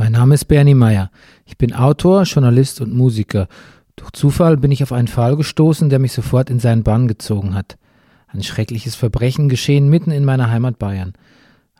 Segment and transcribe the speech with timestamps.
[0.00, 1.10] Mein Name ist Bernie Meyer.
[1.44, 3.48] Ich bin Autor, Journalist und Musiker.
[3.96, 7.54] Durch Zufall bin ich auf einen Fall gestoßen, der mich sofort in seinen Bann gezogen
[7.54, 7.76] hat.
[8.28, 11.12] Ein schreckliches Verbrechen geschehen mitten in meiner Heimat Bayern.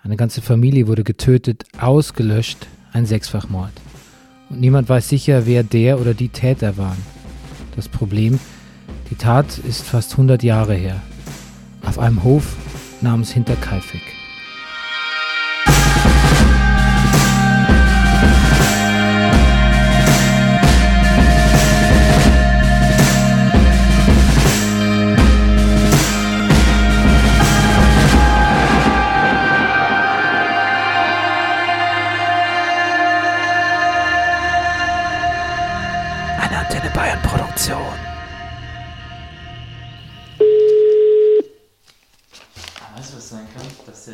[0.03, 3.73] Eine ganze Familie wurde getötet, ausgelöscht, ein Sechsfachmord.
[4.51, 6.99] Und niemand weiß sicher, wer der oder die Täter waren.
[7.75, 8.39] Das Problem,
[9.09, 11.01] die Tat ist fast 100 Jahre her.
[11.87, 12.55] Auf einem Hof
[13.01, 14.20] namens Hinterkaifeck.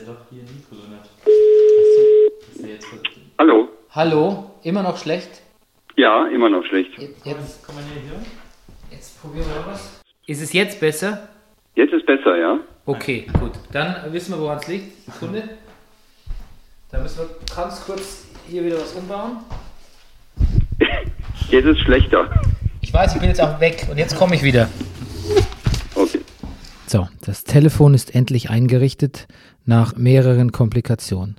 [0.07, 1.09] Doch hier drin hat.
[2.65, 2.87] Jetzt
[3.39, 3.69] Hallo?
[3.91, 4.51] Hallo?
[4.63, 5.43] Immer noch schlecht?
[5.97, 6.91] Ja, immer noch schlecht.
[6.97, 8.25] Jetzt, jetzt, kann man hier hören?
[8.91, 10.01] Jetzt probieren wir was.
[10.27, 11.29] Ist es jetzt besser?
[11.75, 12.61] Jetzt ist besser, ja.
[12.85, 13.53] Okay, gut.
[13.73, 15.05] Dann wissen wir, woran es liegt.
[15.07, 15.49] Sekunde.
[16.91, 19.39] Dann müssen wir ganz kurz hier wieder was umbauen.
[21.51, 22.31] Jetzt ist schlechter.
[22.81, 24.69] Ich weiß, ich bin jetzt auch weg und jetzt komme ich wieder.
[25.95, 26.21] Okay.
[26.87, 29.27] So, das Telefon ist endlich eingerichtet
[29.67, 31.37] nach mehreren Komplikationen.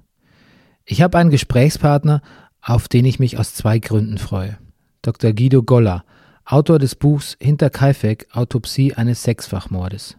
[0.85, 2.21] Ich habe einen Gesprächspartner,
[2.61, 4.57] auf den ich mich aus zwei Gründen freue.
[5.01, 5.33] Dr.
[5.33, 6.03] Guido Goller,
[6.45, 10.17] Autor des Buchs Hinter Kaifek, Autopsie eines Sechsfachmordes.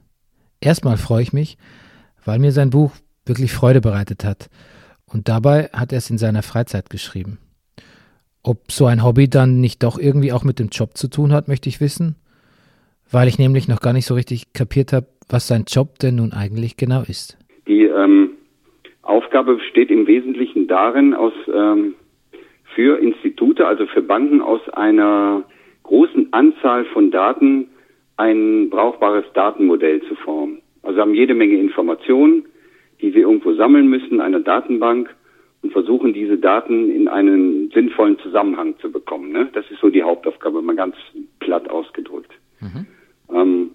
[0.60, 1.56] Erstmal freue ich mich,
[2.24, 2.92] weil mir sein Buch
[3.24, 4.50] wirklich Freude bereitet hat.
[5.06, 7.38] Und dabei hat er es in seiner Freizeit geschrieben.
[8.42, 11.48] Ob so ein Hobby dann nicht doch irgendwie auch mit dem Job zu tun hat,
[11.48, 12.16] möchte ich wissen.
[13.10, 16.34] Weil ich nämlich noch gar nicht so richtig kapiert habe, was sein Job denn nun
[16.34, 17.37] eigentlich genau ist.
[17.68, 18.30] Die ähm,
[19.02, 21.94] Aufgabe besteht im Wesentlichen darin, aus ähm,
[22.74, 25.44] für Institute, also für Banken, aus einer
[25.84, 27.68] großen Anzahl von Daten
[28.16, 30.60] ein brauchbares Datenmodell zu formen.
[30.82, 32.46] Also haben jede Menge Informationen,
[33.00, 35.14] die sie irgendwo sammeln müssen, eine Datenbank
[35.62, 39.32] und versuchen, diese Daten in einen sinnvollen Zusammenhang zu bekommen.
[39.32, 39.48] Ne?
[39.52, 40.96] Das ist so die Hauptaufgabe, mal ganz
[41.40, 42.32] platt ausgedrückt.
[42.60, 42.86] Mhm.
[43.34, 43.70] Ähm,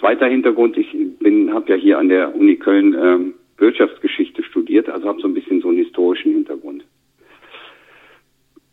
[0.00, 5.08] zweiter Hintergrund, ich bin, habe ja hier an der Uni Köln ähm, Wirtschaftsgeschichte studiert, also
[5.08, 6.84] habe so ein bisschen so einen historischen Hintergrund.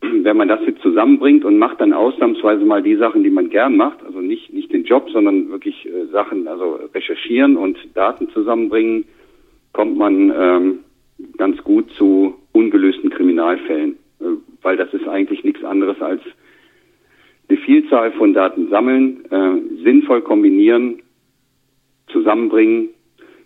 [0.00, 3.76] Wenn man das jetzt zusammenbringt und macht dann ausnahmsweise mal die Sachen, die man gern
[3.76, 9.04] macht, also nicht, nicht den Job, sondern wirklich äh, Sachen, also recherchieren und Daten zusammenbringen,
[9.72, 10.78] kommt man ähm,
[11.36, 14.24] ganz gut zu ungelösten Kriminalfällen, äh,
[14.62, 16.20] weil das ist eigentlich nichts anderes als
[17.48, 21.02] eine Vielzahl von Daten sammeln, äh, sinnvoll kombinieren,
[22.14, 22.88] zusammenbringen,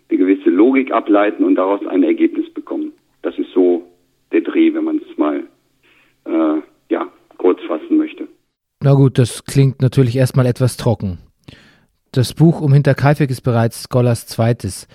[0.09, 2.93] eine gewisse Logik ableiten und daraus ein Ergebnis bekommen.
[3.21, 3.83] Das ist so
[4.31, 5.43] der Dreh, wenn man es mal
[6.25, 7.07] äh, ja,
[7.37, 8.27] kurz fassen möchte.
[8.81, 11.17] Na gut, das klingt natürlich erstmal etwas trocken.
[12.11, 14.87] Das Buch um Hinterkaifeck ist bereits Scholars zweites.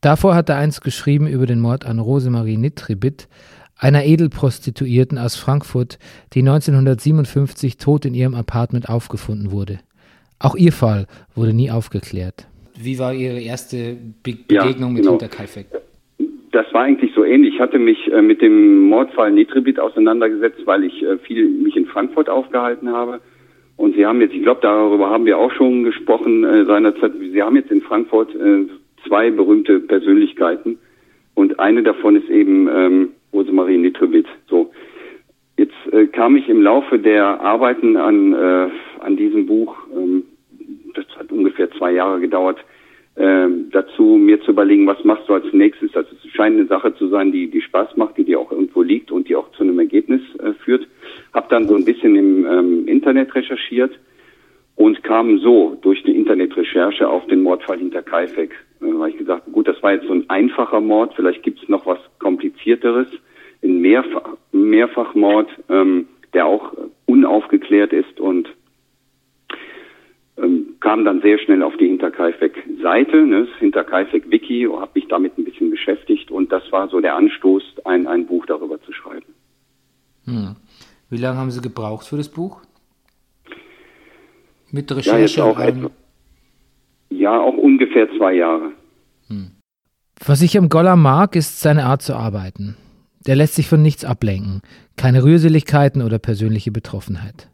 [0.00, 3.28] Davor hat er eins geschrieben über den Mord an Rosemarie Nitribit,
[3.76, 5.98] einer Edelprostituierten aus Frankfurt,
[6.32, 9.80] die 1957 tot in ihrem Apartment aufgefunden wurde.
[10.38, 12.46] Auch ihr Fall wurde nie aufgeklärt.
[12.80, 14.90] Wie war Ihre erste Be Begegnung ja, genau.
[14.90, 15.66] mit Hinterkaifeck?
[16.52, 17.54] Das war eigentlich so ähnlich.
[17.54, 21.86] Ich hatte mich äh, mit dem Mordfall Nitribit auseinandergesetzt, weil ich äh, viel mich in
[21.86, 23.20] Frankfurt aufgehalten habe.
[23.76, 27.12] Und Sie haben jetzt, ich glaube, darüber haben wir auch schon gesprochen äh, seinerzeit.
[27.20, 28.66] Sie haben jetzt in Frankfurt äh,
[29.06, 30.78] zwei berühmte Persönlichkeiten
[31.34, 34.26] und eine davon ist eben ähm, Rosemarie Nitribit.
[34.48, 34.72] So,
[35.58, 38.68] jetzt äh, kam ich im Laufe der Arbeiten an äh,
[39.00, 40.24] an diesem Buch, ähm,
[40.96, 42.58] das hat ungefähr zwei Jahre gedauert,
[43.16, 45.94] äh, dazu mir zu überlegen, was machst du als nächstes.
[45.96, 48.82] Also es scheint eine Sache zu sein, die die Spaß macht, die dir auch irgendwo
[48.82, 50.86] liegt und die auch zu einem Ergebnis äh, führt.
[51.32, 53.98] Hab dann so ein bisschen im ähm, Internet recherchiert
[54.76, 58.54] und kam so durch die Internetrecherche auf den Mordfall hinter Kaifek.
[58.80, 61.68] Da habe ich gesagt, gut, das war jetzt so ein einfacher Mord, vielleicht gibt es
[61.68, 63.08] noch was komplizierteres,
[63.64, 66.72] ein Mehrfach, Mehrfachmord, ähm, der auch
[67.06, 68.48] unaufgeklärt ist und
[70.38, 75.44] ähm, kam dann sehr schnell auf die Hinterkaifeck-Seite, ne, das Hinterkaifeck-Wiki, habe mich damit ein
[75.44, 79.34] bisschen beschäftigt und das war so der Anstoß, ein, ein Buch darüber zu schreiben.
[80.24, 80.56] Hm.
[81.08, 82.60] Wie lange haben Sie gebraucht für das Buch?
[84.70, 85.38] Mit Recherche?
[85.38, 85.90] Ja, auch etwa,
[87.10, 88.72] ja, auch ungefähr zwei Jahre.
[89.28, 89.52] Hm.
[90.24, 92.76] Was ich am Goller mag, ist seine Art zu arbeiten.
[93.26, 94.62] Der lässt sich von nichts ablenken,
[94.96, 97.48] keine Rührseligkeiten oder persönliche Betroffenheit.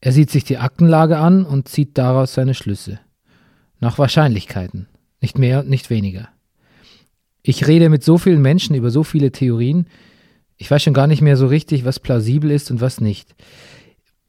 [0.00, 3.00] Er sieht sich die Aktenlage an und zieht daraus seine Schlüsse.
[3.80, 4.88] Nach Wahrscheinlichkeiten,
[5.20, 6.28] nicht mehr und nicht weniger.
[7.42, 9.86] Ich rede mit so vielen Menschen über so viele Theorien,
[10.62, 13.34] Ich weiß schon gar nicht mehr so richtig, was plausibel ist und was nicht.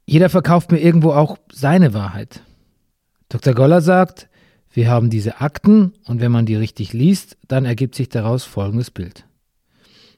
[0.05, 2.41] Jeder verkauft mir irgendwo auch seine Wahrheit.
[3.27, 3.53] Dr.
[3.53, 4.29] Goller sagt,
[4.71, 8.91] wir haben diese Akten und wenn man die richtig liest, dann ergibt sich daraus folgendes
[8.91, 9.25] Bild.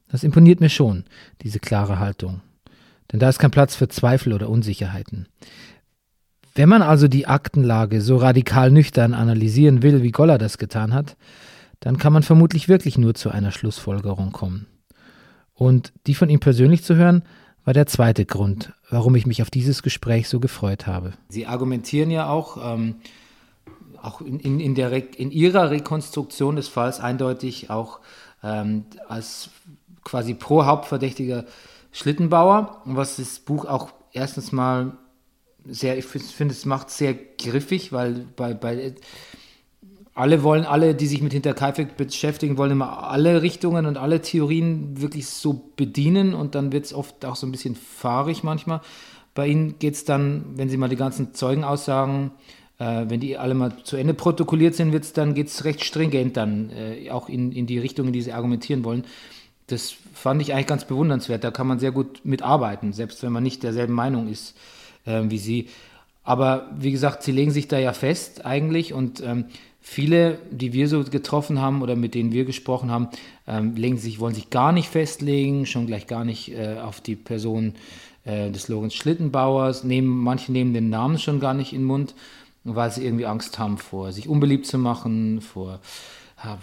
[0.08, 1.06] Das imponiert mir schon,
[1.42, 2.42] diese klare Haltung.
[3.14, 5.28] Denn da ist kein Platz für Zweifel oder Unsicherheiten.
[6.56, 11.16] Wenn man also die Aktenlage so radikal nüchtern analysieren will, wie Goller das getan hat,
[11.80, 14.66] dann kann man vermutlich wirklich nur zu einer Schlussfolgerung kommen.
[15.54, 17.24] Und die von ihm persönlich zu hören,
[17.66, 21.14] war der zweite Grund, warum ich mich auf dieses Gespräch so gefreut habe.
[21.30, 22.96] Sie argumentieren ja auch, ähm,
[24.02, 28.00] auch in, in, in, der in Ihrer Rekonstruktion des Falls eindeutig auch
[28.44, 29.50] ähm, als
[30.04, 31.46] quasi pro Hauptverdächtiger
[31.94, 34.98] Schlittenbauer, was das Buch auch erstens mal
[35.66, 38.96] sehr, ich finde, es macht sehr griffig, weil bei, bei
[40.16, 45.02] alle wollen, alle, die sich mit Hinterkaifeck beschäftigen, wollen immer alle Richtungen und alle Theorien
[45.02, 48.82] wirklich so bedienen und dann wird es oft auch so ein bisschen fahrig manchmal.
[49.34, 52.32] Bei Ihnen geht es dann, wenn Sie mal die ganzen Zeugenaussagen,
[52.78, 56.38] äh, wenn die alle mal zu Ende protokolliert sind, wird's dann geht es recht stringent
[56.38, 59.06] dann äh, auch in, in die Richtung, in die Sie argumentieren wollen.
[59.68, 61.44] Das fand ich eigentlich ganz bewundernswert.
[61.44, 64.56] Da kann man sehr gut mitarbeiten, selbst wenn man nicht derselben Meinung ist
[65.06, 65.68] äh, wie Sie.
[66.24, 69.46] Aber wie gesagt, Sie legen sich da ja fest eigentlich und ähm,
[69.86, 73.10] Viele, die wir so getroffen haben oder mit denen wir gesprochen haben,
[73.46, 77.18] ähm, legen sich, wollen sich gar nicht festlegen, schon gleich gar nicht äh, auf die
[77.18, 77.74] Person
[78.24, 79.84] äh, des Lorenz Schlittenbauers.
[79.84, 82.16] Nehmen, manche nehmen den Namen schon gar nicht in den Mund,
[82.64, 85.82] weil sie irgendwie Angst haben vor, sich unbeliebt zu machen, vor
[86.42, 86.56] äh,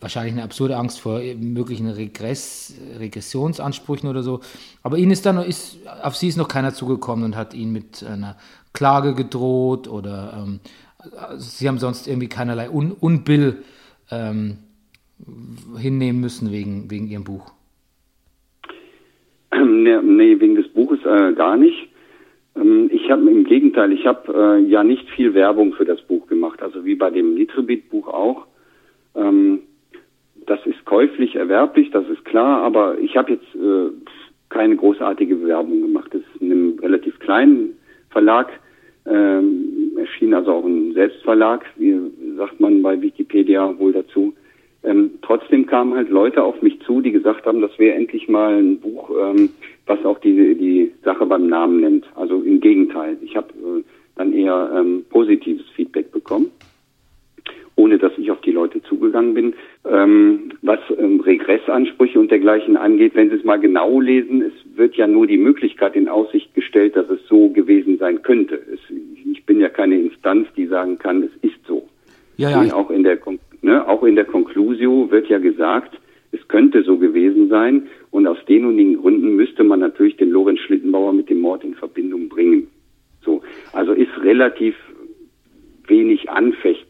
[0.00, 4.40] wahrscheinlich eine absurde Angst vor möglichen Regress, Regressionsansprüchen oder so.
[4.82, 8.04] Aber ihnen ist dann ist, auf sie ist noch keiner zugekommen und hat ihnen mit
[8.04, 8.36] einer
[8.72, 10.60] Klage gedroht oder ähm,
[11.36, 13.62] sie haben sonst irgendwie keinerlei Un Unbill
[14.10, 14.58] ähm,
[15.78, 17.52] hinnehmen müssen wegen, wegen ihrem Buch.
[19.52, 21.88] Nee, nee wegen des Buches äh, gar nicht.
[22.56, 26.26] Ähm, ich habe im Gegenteil, ich habe äh, ja nicht viel Werbung für das Buch
[26.26, 28.46] gemacht, also wie bei dem Nitribit-Buch auch.
[29.14, 29.60] Ähm,
[30.46, 33.90] das ist käuflich erwerblich, das ist klar, aber ich habe jetzt äh,
[34.50, 36.08] keine großartige Werbung gemacht.
[36.12, 37.76] Das ist in einem relativ kleinen
[38.10, 38.48] Verlag
[39.06, 41.98] ähm, erschien also auch ein Selbstverlag, wie
[42.36, 44.34] sagt man bei Wikipedia wohl dazu.
[44.82, 48.54] Ähm, trotzdem kamen halt Leute auf mich zu, die gesagt haben, das wäre endlich mal
[48.54, 49.50] ein Buch, ähm,
[49.86, 52.06] was auch die, die Sache beim Namen nennt.
[52.14, 53.16] Also im Gegenteil.
[53.22, 53.82] Ich habe äh,
[54.16, 56.50] dann eher ähm, positives Feedback bekommen
[57.76, 59.54] ohne dass ich auf die Leute zugegangen bin.
[59.84, 64.94] Ähm, was ähm, Regressansprüche und dergleichen angeht, wenn Sie es mal genau lesen, es wird
[64.96, 68.54] ja nur die Möglichkeit in Aussicht gestellt, dass es so gewesen sein könnte.
[68.54, 68.80] Es,
[69.24, 71.88] ich bin ja keine Instanz, die sagen kann, es ist so.
[72.36, 72.74] Ja, ja.
[72.74, 73.18] auch in der
[73.62, 75.98] ne, auch in der Conclusio wird ja gesagt,
[76.32, 80.30] es könnte so gewesen sein und aus den und den Gründen müsste man natürlich den
[80.30, 82.66] Lorenz Schlittenbauer mit dem Mord in Verbindung bringen.
[83.24, 83.42] So,
[83.72, 84.74] also ist relativ
[85.86, 86.83] wenig anfechtbar.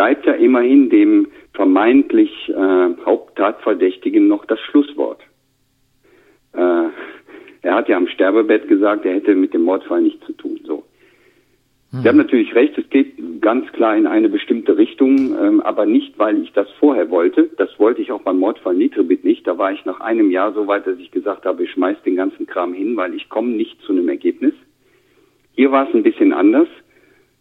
[0.00, 5.20] Bleibt ja immerhin dem vermeintlich äh, Haupttatverdächtigen noch das Schlusswort.
[6.54, 6.86] Äh,
[7.60, 10.58] er hat ja am Sterbebett gesagt, er hätte mit dem Mordfall nichts zu tun.
[10.64, 10.84] So.
[11.90, 12.00] Hm.
[12.00, 16.18] Sie haben natürlich recht, es geht ganz klar in eine bestimmte Richtung, ähm, aber nicht,
[16.18, 17.50] weil ich das vorher wollte.
[17.58, 19.46] Das wollte ich auch beim Mordfall Nitribit nicht.
[19.46, 22.16] Da war ich nach einem Jahr so weit, dass ich gesagt habe, ich schmeiß den
[22.16, 24.54] ganzen Kram hin, weil ich komme nicht zu einem Ergebnis.
[25.52, 26.68] Hier war es ein bisschen anders.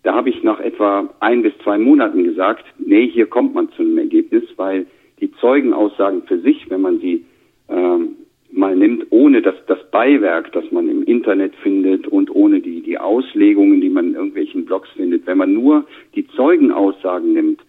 [0.10, 3.84] Da habe ich nach etwa ein bis zwei Monaten gesagt, nee, hier kommt man zu
[3.84, 4.88] einem Ergebnis, weil
[5.20, 7.26] die Zeugenaussagen für sich, wenn man sie
[7.70, 8.16] ähm,
[8.52, 12.98] mal nimmt, ohne das, das Beiwerk, das man im Internet findet und ohne die, die
[12.98, 15.86] Auslegungen, die man in irgendwelchen Blogs findet, wenn man nur
[16.16, 17.62] die Zeugenaussagen nimmt,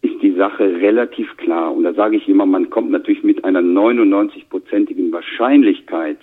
[0.00, 1.70] ist die Sache relativ klar.
[1.76, 6.20] Und da sage ich immer, man kommt natürlich mit einer 99-prozentigen Wahrscheinlichkeit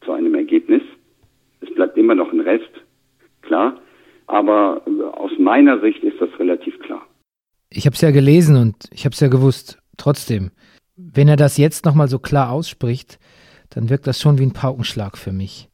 [0.00, 0.80] zu einem Ergebnis.
[1.60, 2.70] Es bleibt immer noch ein Rest,
[3.42, 3.78] klar.
[4.28, 4.82] Aber
[5.14, 7.02] aus meiner Sicht ist das relativ klar.
[7.70, 9.78] Ich habe es ja gelesen und ich habe es ja gewusst.
[9.96, 10.50] Trotzdem,
[10.96, 13.18] wenn er das jetzt nochmal so klar ausspricht,
[13.70, 15.68] dann wirkt das schon wie ein Paukenschlag für mich.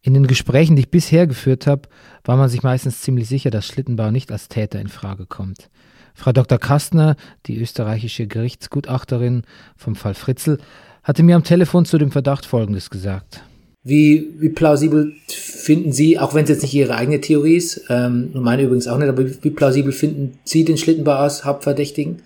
[0.00, 1.82] In den Gesprächen, die ich bisher geführt habe,
[2.24, 5.68] war man sich meistens ziemlich sicher, dass Schlittenbauer nicht als Täter in Frage kommt.
[6.14, 6.58] Frau Dr.
[6.58, 9.42] Kastner, die österreichische Gerichtsgutachterin
[9.76, 10.58] vom Fall Fritzl,
[11.02, 13.42] hatte mir am Telefon zu dem Verdacht Folgendes gesagt.
[13.84, 18.30] Wie, wie plausibel finden Sie, auch wenn es jetzt nicht Ihre eigene Theorie ist, ähm,
[18.34, 22.22] meine übrigens auch nicht, aber wie plausibel finden Sie den Schlittenbauer als Hauptverdächtigen?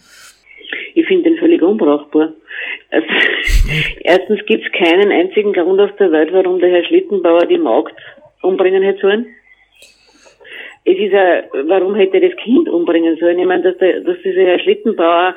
[0.94, 2.32] Ich finde den völlig unbrauchbar.
[2.90, 3.06] Also,
[4.00, 7.96] erstens gibt es keinen einzigen Grund auf der Welt, warum der Herr Schlittenbauer die Magd
[8.42, 9.26] umbringen hätte sollen.
[10.84, 13.38] Es ist ja, warum hätte er das Kind umbringen sollen?
[13.38, 15.36] Ich meine, dass, der, dass dieser Herr Schlittenbauer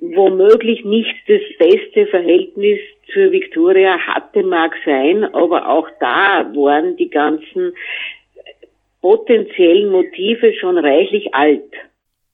[0.00, 2.80] womöglich nicht das beste Verhältnis
[3.12, 7.72] zur Victoria hatte, mag sein, aber auch da waren die ganzen
[9.00, 11.72] potenziellen Motive schon reichlich alt.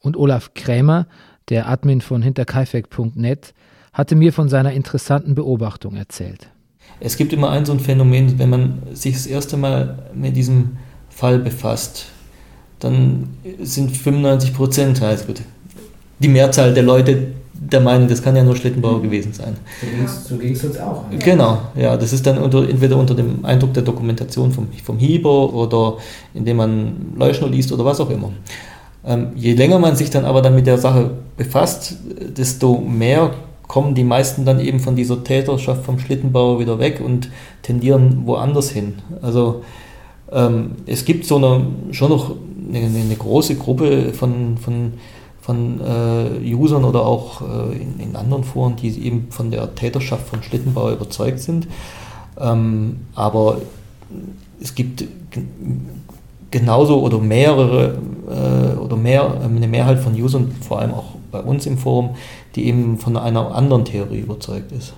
[0.00, 1.06] Und Olaf Krämer,
[1.48, 3.54] der Admin von hinterkaifeck.net,
[3.92, 6.48] hatte mir von seiner interessanten Beobachtung erzählt.
[6.98, 10.78] Es gibt immer ein so ein Phänomen, wenn man sich das erste Mal mit diesem
[11.10, 12.10] Fall befasst,
[12.80, 15.34] dann sind 95 Prozent, also
[16.18, 19.02] die Mehrzahl der Leute der Meinung, das kann ja nur Schlittenbauer mhm.
[19.02, 19.56] gewesen sein.
[20.28, 21.04] So ging es uns auch.
[21.10, 21.18] Ja.
[21.18, 25.52] Genau, ja, das ist dann unter, entweder unter dem Eindruck der Dokumentation vom, vom Hieber
[25.52, 25.98] oder
[26.34, 28.30] indem man Leuschner liest oder was auch immer.
[29.04, 31.96] Ähm, je länger man sich dann aber dann mit der Sache befasst,
[32.36, 33.32] desto mehr
[33.66, 37.30] kommen die meisten dann eben von dieser Täterschaft vom Schlittenbauer wieder weg und
[37.62, 38.94] tendieren woanders hin.
[39.22, 39.62] Also
[40.30, 42.34] ähm, es gibt so eine, schon noch
[42.68, 44.94] eine, eine große Gruppe von, von,
[45.42, 50.28] von äh, Usern oder auch äh, in, in, anderen Foren, die eben von der Täterschaft
[50.28, 51.66] von Schlittenbauer überzeugt sind.
[52.38, 53.58] Ähm, aber
[54.60, 55.04] es gibt
[56.52, 61.66] genauso oder mehrere äh, oder mehr, eine Mehrheit von Usern, vor allem auch bei uns
[61.66, 62.14] im Forum,
[62.54, 64.94] die eben von einer anderen Theorie überzeugt ist.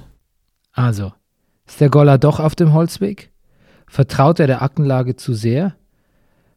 [0.72, 1.12] Also,
[1.66, 3.30] ist der Goller doch auf dem Holzweg?
[3.86, 5.74] Vertraut er der Aktenlage zu sehr?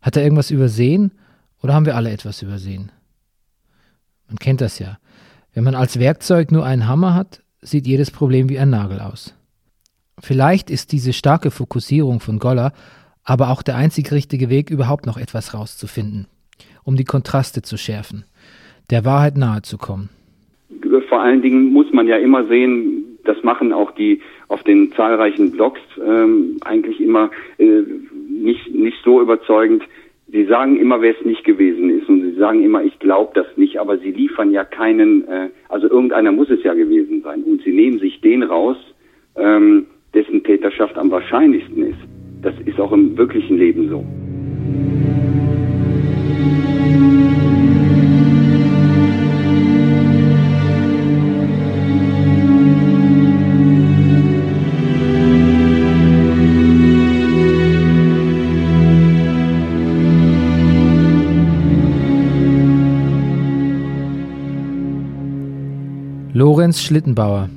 [0.01, 1.13] Hat er irgendwas übersehen
[1.63, 2.91] oder haben wir alle etwas übersehen?
[4.27, 4.97] Man kennt das ja.
[5.53, 9.35] Wenn man als Werkzeug nur einen Hammer hat, sieht jedes Problem wie ein Nagel aus.
[10.19, 12.73] Vielleicht ist diese starke Fokussierung von Goller
[13.27, 16.27] aber auch der einzig richtige Weg, überhaupt noch etwas rauszufinden,
[16.85, 18.23] um die Kontraste zu schärfen,
[18.89, 20.09] der Wahrheit nahe zu kommen.
[21.09, 25.51] Vor allen Dingen muss man ja immer sehen, das machen auch die auf den zahlreichen
[25.51, 27.81] Blogs ähm, eigentlich immer äh,
[28.29, 29.83] nicht, nicht so überzeugend.
[30.29, 33.47] Sie sagen immer, wer es nicht gewesen ist und sie sagen immer, ich glaube das
[33.55, 37.61] nicht, aber sie liefern ja keinen, äh, also irgendeiner muss es ja gewesen sein und
[37.63, 38.77] sie nehmen sich den raus,
[39.37, 41.99] ähm, dessen Täterschaft am wahrscheinlichsten ist.
[42.41, 44.03] Das ist auch im wirklichen Leben so.
[66.67, 67.49] Lorenz Schlittenbauer.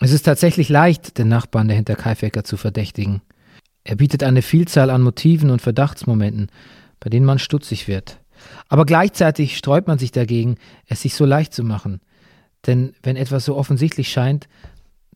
[0.00, 3.22] Es ist tatsächlich leicht, den Nachbarn der Hinterkaifecker zu verdächtigen.
[3.84, 6.50] Er bietet eine Vielzahl an Motiven und Verdachtsmomenten,
[7.00, 8.20] bei denen man stutzig wird.
[8.68, 12.02] Aber gleichzeitig sträubt man sich dagegen, es sich so leicht zu machen.
[12.66, 14.46] Denn wenn etwas so offensichtlich scheint,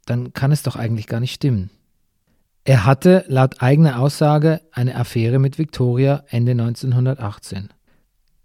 [0.07, 1.69] dann kann es doch eigentlich gar nicht stimmen.
[2.65, 7.69] Er hatte laut eigener Aussage eine Affäre mit Victoria Ende 1918,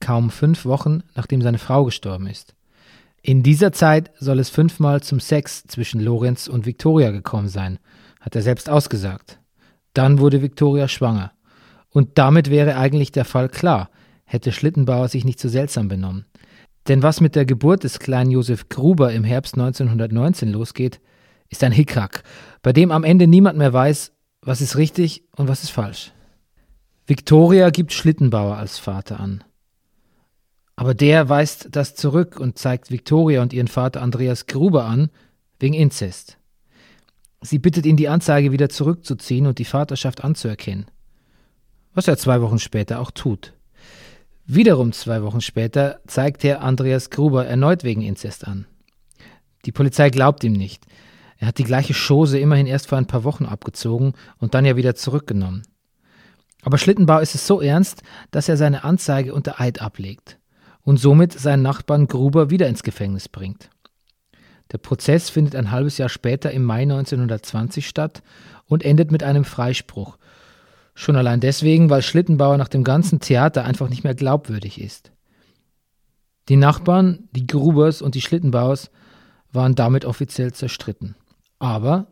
[0.01, 2.54] kaum fünf Wochen nachdem seine Frau gestorben ist.
[3.27, 7.79] In dieser Zeit soll es fünfmal zum Sex zwischen Lorenz und Victoria gekommen sein,
[8.21, 9.39] hat er selbst ausgesagt.
[9.95, 11.31] Dann wurde Victoria schwanger.
[11.89, 13.89] Und damit wäre eigentlich der Fall klar,
[14.25, 16.25] hätte Schlittenbauer sich nicht so seltsam benommen.
[16.87, 21.01] Denn was mit der Geburt des kleinen Josef Gruber im Herbst 1919 losgeht,
[21.49, 22.21] ist ein Hickhack,
[22.61, 24.11] bei dem am Ende niemand mehr weiß,
[24.43, 26.11] was ist richtig und was ist falsch.
[27.07, 29.43] Victoria gibt Schlittenbauer als Vater an.
[30.75, 35.09] Aber der weist das zurück und zeigt Victoria und ihren Vater Andreas Gruber an,
[35.59, 36.37] wegen Inzest.
[37.41, 40.85] Sie bittet ihn, die Anzeige wieder zurückzuziehen und die Vaterschaft anzuerkennen.
[41.93, 43.53] Was er zwei Wochen später auch tut.
[44.45, 48.65] Wiederum zwei Wochen später zeigt er Andreas Gruber erneut wegen Inzest an.
[49.65, 50.83] Die Polizei glaubt ihm nicht.
[51.37, 54.75] Er hat die gleiche Chose immerhin erst vor ein paar Wochen abgezogen und dann ja
[54.75, 55.63] wieder zurückgenommen.
[56.63, 58.01] Aber Schlittenbau ist es so ernst,
[58.31, 60.37] dass er seine Anzeige unter Eid ablegt
[60.85, 63.69] und somit seinen Nachbarn Gruber wieder ins Gefängnis bringt.
[64.71, 68.23] Der Prozess findet ein halbes Jahr später im Mai 1920 statt
[68.67, 70.17] und endet mit einem Freispruch.
[70.93, 75.11] Schon allein deswegen, weil Schlittenbauer nach dem ganzen Theater einfach nicht mehr glaubwürdig ist.
[76.47, 78.91] Die Nachbarn, die Grubers und die Schlittenbauers,
[79.51, 81.15] waren damit offiziell zerstritten.
[81.59, 82.07] Aber,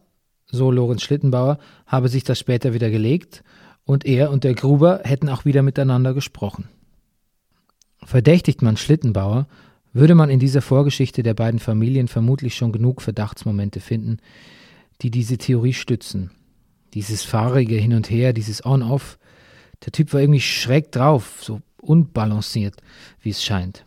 [0.48, 3.44] so Lorenz Schlittenbauer, habe sich das später wieder gelegt
[3.86, 6.70] und er und der Gruber hätten auch wieder miteinander gesprochen.
[8.06, 9.48] Verdächtigt man Schlittenbauer,
[9.94, 14.18] würde man in dieser Vorgeschichte der beiden Familien vermutlich schon genug Verdachtsmomente finden,
[15.02, 16.32] die diese Theorie stützen.
[16.94, 19.18] Dieses fahrige Hin und Her, dieses On-Off.
[19.86, 22.76] Der Typ war irgendwie schräg drauf, so unbalanciert,
[23.22, 23.86] wie es scheint.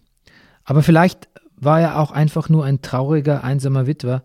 [0.64, 4.22] Aber vielleicht war er auch einfach nur ein trauriger, einsamer Witwer,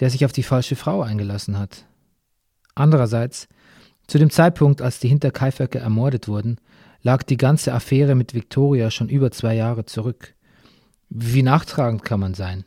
[0.00, 1.84] der sich auf die falsche Frau eingelassen hat.
[2.74, 3.48] Andererseits,
[4.06, 6.56] zu dem Zeitpunkt, als die Hinterkaifecker ermordet wurden,
[7.02, 10.34] lag die ganze Affäre mit Victoria schon über zwei Jahre zurück.
[11.08, 12.64] Wie nachtragend kann man sein?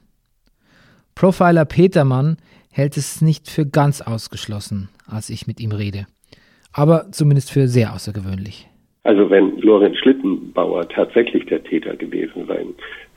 [1.15, 2.37] Profiler Petermann
[2.71, 6.07] hält es nicht für ganz ausgeschlossen, als ich mit ihm rede.
[6.73, 8.67] Aber zumindest für sehr außergewöhnlich.
[9.03, 12.73] Also wenn Lorenz Schlittenbauer tatsächlich der Täter gewesen sein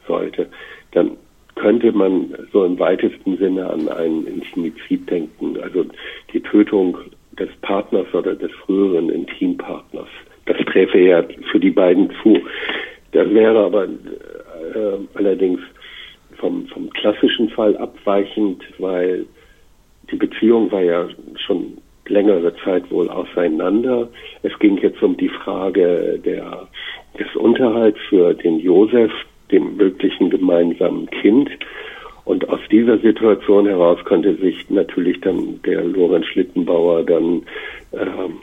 [0.06, 0.48] sollte,
[0.92, 1.16] dann
[1.56, 5.84] könnte man so im weitesten Sinne an einen Intimizid denken, also
[6.32, 6.96] die Tötung
[7.38, 10.08] des Partners oder des früheren Intimpartners.
[10.48, 12.40] Das träfe ja für die beiden zu.
[13.12, 15.60] Das wäre aber äh, allerdings
[16.36, 19.26] vom, vom klassischen Fall abweichend, weil
[20.10, 21.08] die Beziehung war ja
[21.46, 21.78] schon
[22.08, 24.08] längere Zeit wohl auseinander.
[24.42, 26.66] Es ging jetzt um die Frage der,
[27.18, 29.12] des Unterhalts für den Josef,
[29.50, 31.50] dem möglichen gemeinsamen Kind.
[32.24, 37.42] Und aus dieser Situation heraus konnte sich natürlich dann der Lorenz Schlittenbauer dann,
[37.92, 38.38] ähm,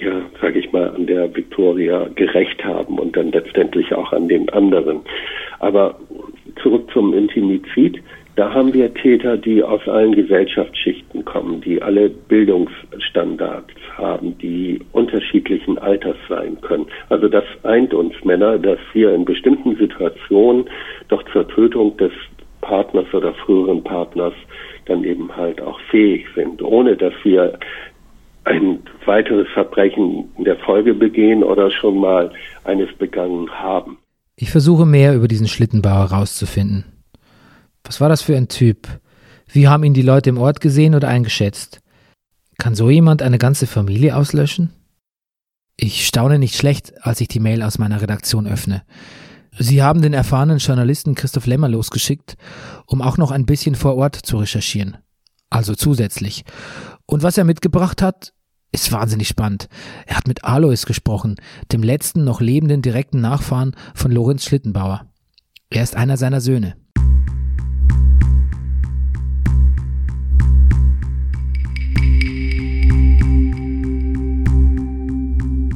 [0.00, 4.48] ja, sage ich mal, an der Victoria gerecht haben und dann letztendlich auch an den
[4.50, 5.00] anderen.
[5.58, 5.98] Aber
[6.62, 8.02] zurück zum Intimizid.
[8.34, 15.76] Da haben wir Täter, die aus allen Gesellschaftsschichten kommen, die alle Bildungsstandards haben, die unterschiedlichen
[15.76, 16.86] Alters sein können.
[17.10, 20.64] Also das eint uns Männer, dass wir in bestimmten Situationen
[21.08, 22.12] doch zur Tötung des
[22.62, 24.32] Partners oder früheren Partners
[24.86, 27.58] dann eben halt auch fähig sind, ohne dass wir
[28.44, 32.32] ein weiteres Verbrechen in der Folge begehen oder schon mal
[32.64, 33.98] eines begangen haben.
[34.36, 36.84] Ich versuche mehr über diesen Schlittenbauer herauszufinden.
[37.84, 38.88] Was war das für ein Typ?
[39.46, 41.80] Wie haben ihn die Leute im Ort gesehen oder eingeschätzt?
[42.58, 44.70] Kann so jemand eine ganze Familie auslöschen?
[45.76, 48.82] Ich staune nicht schlecht, als ich die Mail aus meiner Redaktion öffne.
[49.58, 52.36] Sie haben den erfahrenen Journalisten Christoph Lemmer losgeschickt,
[52.86, 54.96] um auch noch ein bisschen vor Ort zu recherchieren.
[55.50, 56.44] Also zusätzlich.
[57.06, 58.32] Und was er mitgebracht hat,
[58.72, 59.68] ist wahnsinnig spannend.
[60.06, 61.36] Er hat mit Alois gesprochen,
[61.70, 65.06] dem letzten noch lebenden direkten Nachfahren von Lorenz Schlittenbauer.
[65.68, 66.76] Er ist einer seiner Söhne.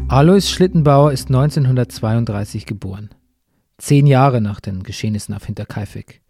[0.08, 3.10] Alois Schlittenbauer ist 1932 geboren.
[3.76, 6.22] Zehn Jahre nach den Geschehnissen auf Hinterkaifeck.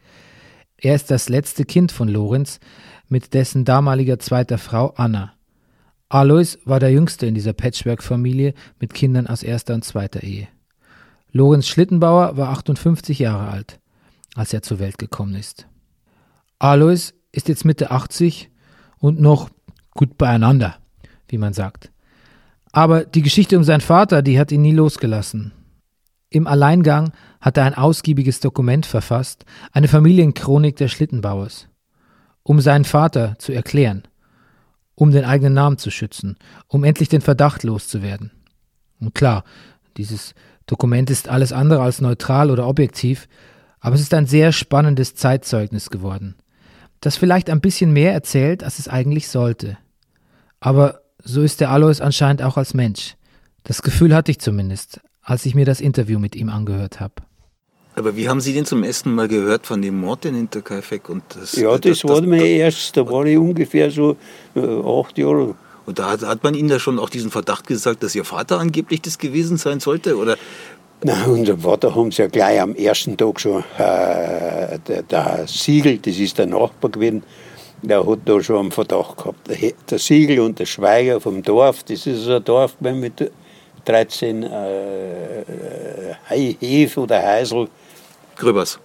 [0.79, 2.59] Er ist das letzte Kind von Lorenz
[3.09, 5.33] mit dessen damaliger zweiter Frau Anna.
[6.09, 10.49] Alois war der jüngste in dieser Patchwork-Familie mit Kindern aus erster und zweiter Ehe.
[11.33, 13.81] Lorenz Schlittenbauer war 58 Jahre alt,
[14.35, 15.67] als er zur Welt gekommen ist.
[16.59, 18.51] Alois ist jetzt Mitte 80
[18.99, 19.51] und noch
[19.91, 20.77] gut beieinander,
[21.29, 21.91] wie man sagt.
[22.73, 25.53] Aber die Geschichte um seinen Vater, die hat ihn nie losgelassen.
[26.31, 31.69] Im Alleingang hat er ein ausgiebiges Dokument verfasst, eine Familienchronik der Schlittenbauers,
[32.47, 34.05] um seinen Vater zu erklären,
[34.95, 36.37] um den eigenen Namen zu schützen,
[36.69, 38.31] um endlich den Verdacht loszuwerden.
[39.01, 39.43] Und klar,
[39.97, 40.33] dieses
[40.67, 43.27] Dokument ist alles andere als neutral oder objektiv,
[43.81, 46.37] aber es ist ein sehr spannendes Zeitzeugnis geworden,
[47.01, 49.77] das vielleicht ein bisschen mehr erzählt, als es eigentlich sollte.
[50.61, 53.17] Aber so ist der Alois anscheinend auch als Mensch.
[53.65, 57.26] Das Gefühl hatte ich zumindest, als ich mir das Interview mit ihm angehört habe.
[57.99, 61.09] Aber wie haben Sie denn zum ersten Mal gehört von dem Mord in Hinterkaifeck?
[61.09, 64.17] Und das, ja, das, das war das, mein erst, da war ich ungefähr so
[64.55, 65.55] äh, acht Jahre.
[65.87, 68.61] Und da hat, hat, man Ihnen da schon auch diesen Verdacht gesagt, dass Ihr Vater
[68.61, 70.19] angeblich das gewesen sein sollte?
[70.19, 70.37] Oder?
[71.05, 75.99] Na, unser Vater haben sie ja gleich am ersten Tag schon, äh, der, der Siegel,
[75.99, 77.23] das ist der Nachbar gewesen,
[77.81, 79.49] der hat da schon einen Verdacht gehabt.
[79.91, 83.31] Der Siegel und der Schweiger vom Dorf, das ist ein Dorf mit
[83.87, 85.45] 13 äh,
[86.61, 87.69] Hef oder Heisel.
[88.37, 88.79] Gröbers.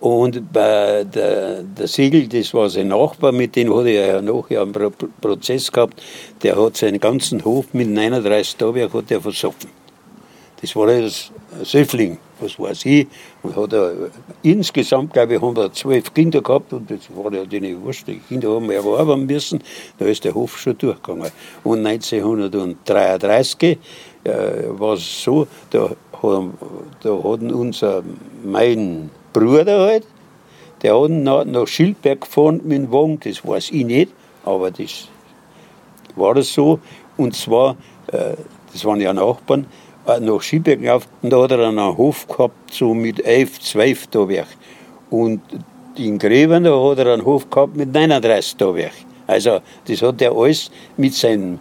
[0.00, 4.62] Und bei der, der Siegel, das war sein Nachbar, mit dem hatte er ja nachher
[4.62, 6.02] einen Prozess gehabt.
[6.42, 9.70] Der hat seinen ganzen Hof mit 39 Tagen hat er versoffen.
[10.60, 11.30] Das war das
[11.62, 13.06] Söffling, was weiß ich.
[13.42, 14.10] Und hat er,
[14.42, 18.06] insgesamt, glaube ich, haben wir zwölf Kinder gehabt und das war ja denen wurscht.
[18.06, 19.62] Die Kinder haben ja arbeiten müssen.
[19.98, 21.30] Da ist der Hof schon durchgegangen.
[21.62, 23.76] Und 1933 äh,
[24.28, 25.90] war es so, da,
[26.22, 28.02] da hatten unser,
[28.44, 30.06] mein Bruder halt,
[30.82, 34.12] der hat nach, nach Schildberg gefahren mit dem Wagen, das weiß ich nicht,
[34.44, 35.08] aber das
[36.14, 36.78] war das so.
[37.16, 37.76] Und zwar,
[38.08, 38.34] äh,
[38.72, 39.66] das waren ja Nachbarn,
[40.06, 44.06] äh, nach Schieberg gelaufen und da hat er einen Hof gehabt, so mit 11, 12
[44.08, 44.48] Tauwerk.
[45.10, 45.40] Und
[45.96, 48.92] in Gräben, da hat er einen Hof gehabt mit 39 Tauwerk.
[49.26, 51.58] Also das hat er alles mit seiner äh,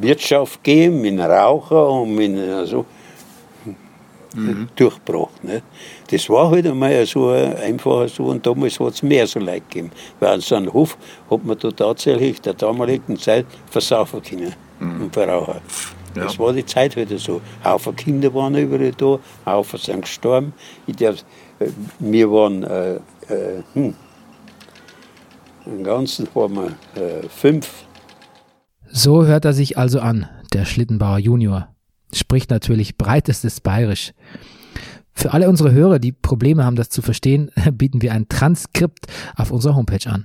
[0.00, 2.84] Wirtschaft gegeben, mit Raucher und mit äh, so
[4.36, 4.68] mhm.
[4.76, 5.42] durchgebracht.
[5.42, 5.62] Ne?
[6.10, 9.90] Das war halt einmal so einfach so und damals hat es mehr so Leute gegeben.
[10.20, 10.96] Weil an so einem Hof
[11.30, 15.02] hat man da tatsächlich der damaligen Zeit versaufen können mhm.
[15.02, 15.60] und verrauchen.
[16.14, 16.24] Ja.
[16.24, 17.40] Das war die Zeit heute so.
[17.64, 20.54] Haufen Kinder waren überall da, Haufen sind gestorben.
[20.86, 21.24] Ich darf,
[21.58, 21.66] äh,
[21.98, 23.94] wir waren, äh, äh, hm,
[25.66, 27.85] Im Ganzen waren wir äh, fünf.
[28.98, 31.68] So hört er sich also an, der Schlittenbauer Junior.
[32.14, 34.14] Spricht natürlich breitestes Bayerisch.
[35.12, 39.06] Für alle unsere Hörer, die Probleme haben, das zu verstehen, bieten wir ein Transkript
[39.36, 40.24] auf unserer Homepage an.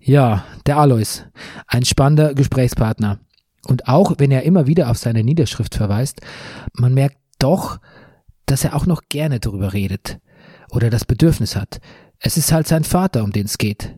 [0.00, 1.26] Ja, der Alois,
[1.66, 3.18] ein spannender Gesprächspartner.
[3.66, 6.22] Und auch wenn er immer wieder auf seine Niederschrift verweist,
[6.72, 7.78] man merkt doch,
[8.46, 10.18] dass er auch noch gerne darüber redet
[10.70, 11.82] oder das Bedürfnis hat.
[12.20, 13.94] Es ist halt sein Vater, um den es geht.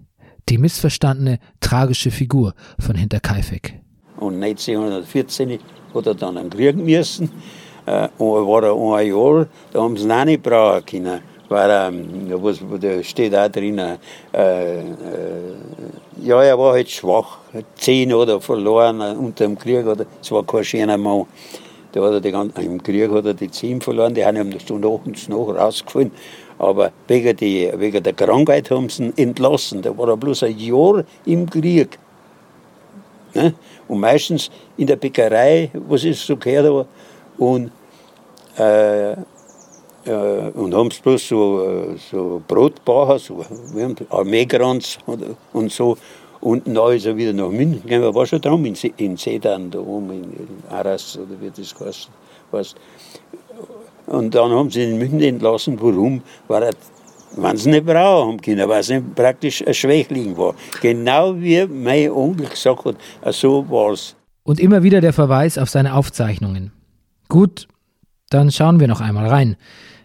[0.48, 3.74] Die missverstandene, tragische Figur von Hinterkaifeck.
[4.18, 5.58] Und 1914
[5.92, 7.30] hat er dann einen Krieg müssen.
[7.84, 11.20] Äh, und war er ein Jahr, da haben sie ihn auch nicht brauchen können.
[11.48, 13.96] Weil, ähm, was, da steht auch drin, äh,
[14.32, 14.82] äh,
[16.22, 17.38] ja, er war halt schwach.
[17.76, 19.86] Zehn oder verloren unter dem Krieg.
[19.86, 21.26] Oder, es war kein schöner Mann.
[21.92, 24.50] Da hat er die ganzen, Im Krieg hat er die zehn verloren, die haben ihm
[24.50, 26.10] eine Stunde nachts noch rausgefallen.
[26.58, 29.82] Aber wegen, die, wegen der Krankheit haben sie ihn entlassen.
[29.82, 31.98] Da war er bloß ein Jahr im Krieg.
[33.34, 33.54] Ne?
[33.88, 36.86] Und meistens in der Bäckerei, was ist so gehört aber,
[37.38, 37.70] und,
[38.58, 39.16] äh, äh,
[40.54, 43.44] und haben sie bloß so, so Brotbauer, so
[44.08, 45.98] Armeekranz und, und so.
[46.40, 49.70] Und dann ist er wieder nach München gegangen, er war schon dran in, in Sedan,
[49.70, 51.74] da oben in, in Arras, oder wie das
[52.52, 52.76] heißt.
[54.06, 55.78] Und dann haben sie ihn in München entlassen.
[55.80, 56.22] Warum?
[56.48, 56.72] Weil er
[57.36, 60.54] wenn sie nicht brauchen haben können, weil sie praktisch ein Schwächling war.
[60.80, 62.96] Genau wie mein Onkel gesagt hat,
[63.34, 64.16] so war es.
[64.42, 66.72] Und immer wieder der Verweis auf seine Aufzeichnungen.
[67.28, 67.68] Gut,
[68.30, 69.56] dann schauen wir noch einmal rein,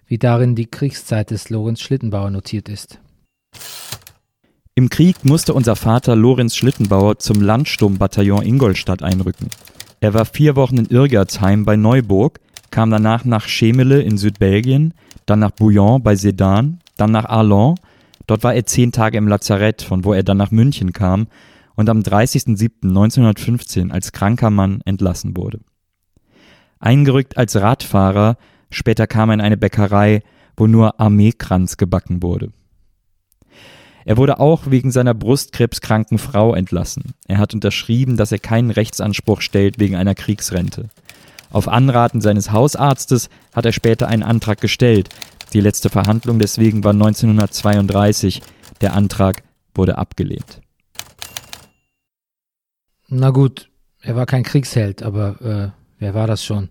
[0.08, 3.00] wie darin die Kriegszeit des Lorenz Schlittenbauer notiert ist.
[4.74, 9.48] Im Krieg musste unser Vater Lorenz Schlittenbauer zum Landsturmbataillon Ingolstadt einrücken.
[10.00, 12.40] Er war vier Wochen in Irgertsheim bei Neuburg,
[12.72, 14.94] kam danach nach Schemele in Südbelgien,
[15.26, 17.76] dann nach Bouillon bei Sedan, dann nach Arlon.
[18.28, 21.28] Dort war er zehn Tage im Lazarett, von wo er dann nach München kam
[21.76, 25.60] und am 30.07.1915 als kranker Mann entlassen wurde.
[26.80, 28.38] Eingerückt als Radfahrer,
[28.70, 30.24] später kam er in eine Bäckerei,
[30.58, 32.52] wo nur Armeekranz gebacken wurde.
[34.04, 37.14] Er wurde auch wegen seiner brustkrebskranken Frau entlassen.
[37.28, 40.90] Er hat unterschrieben, dass er keinen Rechtsanspruch stellt wegen einer Kriegsrente.
[41.52, 45.10] Auf Anraten seines Hausarztes hat er später einen Antrag gestellt.
[45.54, 48.42] Die letzte Verhandlung deswegen war 1932.
[48.80, 49.44] Der Antrag
[49.76, 50.62] wurde abgelehnt.
[53.10, 53.70] Na gut,
[54.02, 56.70] er war kein Kriegsheld, aber äh, wer war das schon?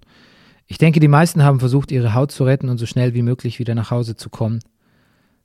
[0.66, 3.58] Ich denke, die meisten haben versucht, ihre Haut zu retten und so schnell wie möglich
[3.58, 4.60] wieder nach Hause zu kommen.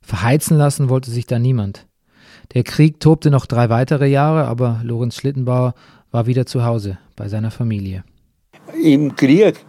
[0.00, 1.86] Verheizen lassen wollte sich da niemand.
[2.54, 5.74] Der Krieg tobte noch drei weitere Jahre, aber Lorenz Schlittenbauer
[6.10, 8.04] war wieder zu Hause bei seiner Familie.
[8.82, 9.64] Im Krieg,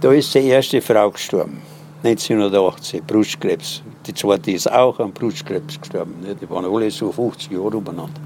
[0.00, 1.62] da ist die erste Frau gestorben.
[2.02, 3.82] 1918, Brustkrebs.
[4.06, 6.14] Die zweite ist auch an Brustkrebs gestorben.
[6.40, 8.20] Die waren alle so 50 Jahre umeinander.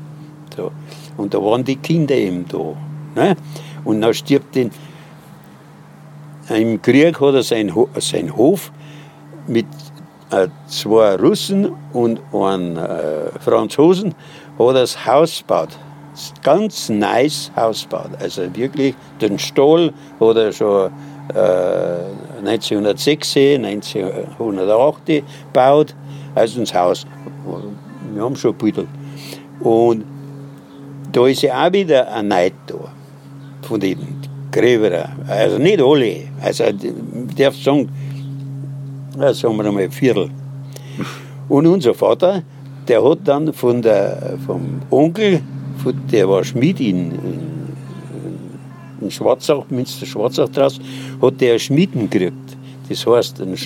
[0.56, 0.70] So.
[1.16, 2.74] Und da waren die Kinder eben da.
[3.14, 3.36] Ne?
[3.84, 4.70] Und dann stirbt den.
[6.48, 8.70] Im Krieg hat er seinen, sein Hof
[9.46, 9.66] mit
[10.30, 14.14] äh, zwei Russen und einem äh, Franzosen
[14.58, 15.70] hat das Haus gebaut.
[16.42, 18.10] Ganz nice Haus gebaut.
[18.20, 20.90] Also wirklich den Stall hat er schon
[21.34, 25.94] äh, 1906, 1908 gebaut.
[26.34, 27.06] Also ins Haus.
[28.12, 28.88] Wir haben schon ein
[29.60, 30.04] Und
[31.12, 32.74] da ist ja auch wieder ein Neid da.
[33.62, 33.98] Von den
[34.52, 35.08] Gräbern.
[35.26, 36.28] Also nicht alle.
[36.40, 37.88] Also ich darf sagen,
[39.18, 40.30] sagen wir ein Viertel.
[41.48, 42.42] Und unser Vater,
[42.88, 45.40] der hat dann von der, vom Onkel,
[45.92, 47.40] der war Schmied in, in,
[49.00, 50.80] in Schwarzach, Münster Schwarzach draus,
[51.20, 52.56] hat der Schmieden gekriegt.
[52.88, 53.56] Das heißt, ein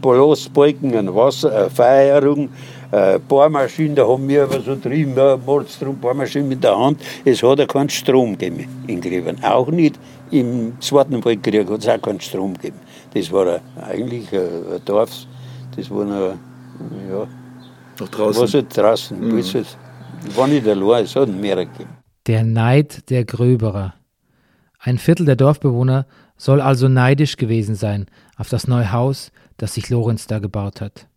[0.00, 2.48] Ballastbalken, ein Wasser, eine Feierung,
[2.90, 7.00] eine Bohrmaschine, da haben wir aber so drüben, ja, Mordstrom, Bohrmaschine mit der Hand.
[7.24, 9.42] Es hat ja keinen Strom gegeben in Gräbern.
[9.42, 9.98] Auch nicht
[10.30, 12.78] im Zweiten Weltkrieg hat es auch keinen Strom gegeben.
[13.14, 15.10] Das war eigentlich ein Dorf,
[15.76, 16.34] das war noch,
[17.10, 17.26] ja,
[18.00, 18.42] noch draußen.
[18.42, 19.20] Was halt draußen.
[19.20, 19.42] Mhm.
[19.42, 19.76] Halt,
[22.26, 23.94] Der Neid der Gröberer.
[24.78, 29.88] Ein Viertel der Dorfbewohner soll also neidisch gewesen sein auf das neue Haus, das sich
[29.88, 31.08] Lorenz da gebaut hat.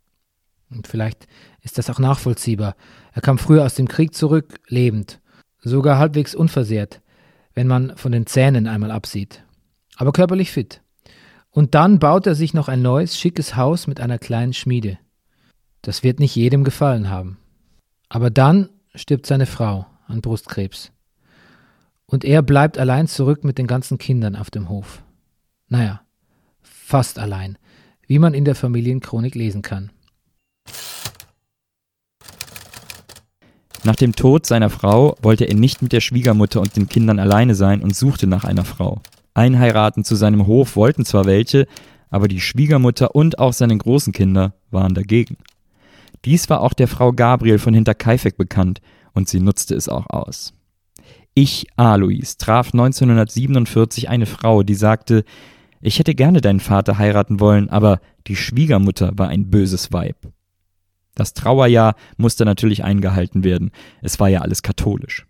[0.70, 1.28] Und vielleicht
[1.62, 2.76] ist das auch nachvollziehbar.
[3.14, 5.20] Er kam früher aus dem Krieg zurück, lebend,
[5.62, 7.02] sogar halbwegs unversehrt,
[7.54, 9.44] wenn man von den Zähnen einmal absieht.
[9.96, 10.82] Aber körperlich fit.
[11.50, 15.00] Und dann baut er sich noch ein neues, schickes Haus mit einer kleinen Schmiede.
[15.82, 17.38] Das wird nicht jedem gefallen haben.
[18.10, 20.92] Aber dann stirbt seine Frau an Brustkrebs.
[22.06, 25.04] Und er bleibt allein zurück mit den ganzen Kindern auf dem Hof.
[25.68, 26.02] Naja,
[26.62, 27.58] fast allein,
[28.08, 29.92] wie man in der Familienchronik lesen kann.
[33.84, 37.56] Nach dem Tod seiner Frau wollte er nicht mit der Schwiegermutter und den Kindern alleine
[37.56, 39.02] sein und suchte nach einer Frau.
[39.34, 41.68] Einheiraten zu seinem Hof wollten zwar welche,
[42.10, 45.38] aber die Schwiegermutter und auch seine großen Kinder waren dagegen.
[46.28, 48.82] Dies war auch der Frau Gabriel von Hinterkaifeck bekannt
[49.14, 50.54] und sie nutzte es auch aus.
[51.34, 55.24] Ich, Alois, traf 1947 eine Frau, die sagte,
[55.80, 60.18] ich hätte gerne deinen Vater heiraten wollen, aber die Schwiegermutter war ein böses Weib.
[61.16, 65.26] Das Trauerjahr musste natürlich eingehalten werden, es war ja alles katholisch.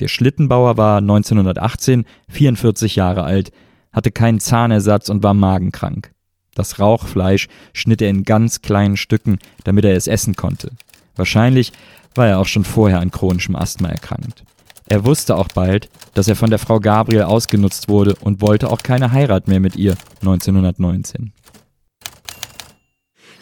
[0.00, 3.52] Der Schlittenbauer war 1918 44 Jahre alt,
[3.92, 6.14] hatte keinen Zahnersatz und war magenkrank.
[6.54, 10.70] Das Rauchfleisch schnitt er in ganz kleinen Stücken, damit er es essen konnte.
[11.16, 11.72] Wahrscheinlich
[12.14, 14.44] war er auch schon vorher an chronischem Asthma erkrankt.
[14.86, 18.82] Er wusste auch bald, dass er von der Frau Gabriel ausgenutzt wurde und wollte auch
[18.82, 21.32] keine Heirat mehr mit ihr 1919.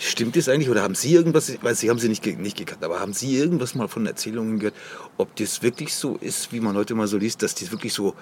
[0.00, 3.00] Stimmt das eigentlich oder haben Sie irgendwas, weil Sie haben sie nicht, nicht gekannt, aber
[3.00, 4.76] haben Sie irgendwas mal von Erzählungen gehört,
[5.16, 8.14] ob das wirklich so ist, wie man heute mal so liest, dass das wirklich so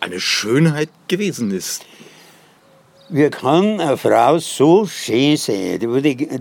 [0.00, 1.86] eine Schönheit gewesen ist?
[3.10, 5.78] Wie kann eine Frau so schön sein?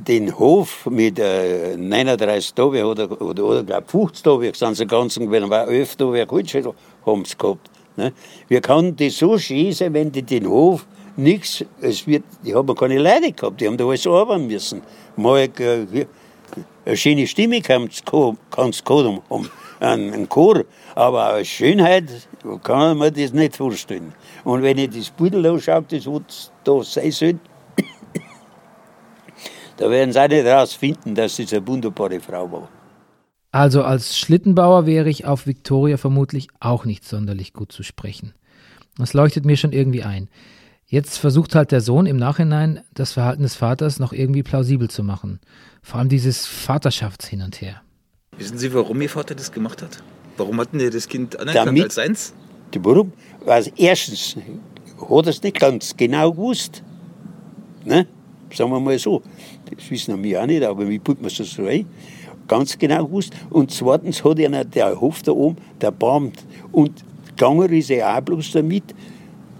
[0.05, 5.15] Den Hof mit äh, 39 Tagen oder, oder, oder glaub 50 Tagen, sind sie ganz
[5.15, 6.73] gewesen, aber 11 Tage Holzschädel
[7.05, 7.69] haben sie gehabt.
[7.95, 8.11] Ne?
[8.49, 12.75] Wie kann die so schön sein, wenn die den Hof nichts, es wird, die haben
[12.75, 14.81] keine Leute gehabt, die haben da alles arbeiten müssen.
[15.15, 16.05] Mal äh,
[16.85, 18.37] eine schöne Stimme du kaum
[19.29, 22.27] haben, einen Chor, aber eine Schönheit
[22.63, 24.13] kann man das nicht vorstellen.
[24.43, 27.39] Und wenn ich das Bild anschaue, das was da sein soll,
[29.77, 32.69] da werden sie auch nicht herausfinden, dass es eine wunderbare Frau war.
[33.51, 38.33] Also als Schlittenbauer wäre ich auf Victoria vermutlich auch nicht sonderlich gut zu sprechen.
[38.97, 40.27] Das leuchtet mir schon irgendwie ein.
[40.85, 45.03] Jetzt versucht halt der Sohn im Nachhinein, das Verhalten des Vaters noch irgendwie plausibel zu
[45.03, 45.39] machen.
[45.81, 47.81] Vor allem dieses Vaterschafts-Hin und Her.
[48.37, 50.03] Wissen Sie, warum Ihr Vater das gemacht hat?
[50.37, 52.33] Warum hat denn er das Kind anerkannt Damit, als seins?
[52.79, 53.11] Warum?
[53.45, 56.83] Also erstens hat er es nicht ganz genau gewusst.
[57.85, 58.05] Ne?
[58.53, 59.23] Sagen wir mal so.
[59.65, 61.87] Das wissen wir auch nicht, aber wie put man es so rein?
[62.47, 63.33] Ganz genau gewusst.
[63.49, 66.31] Und zweitens hat er der Hof da oben, der Baum,
[66.71, 68.83] und gegangen ist er auch bloß damit,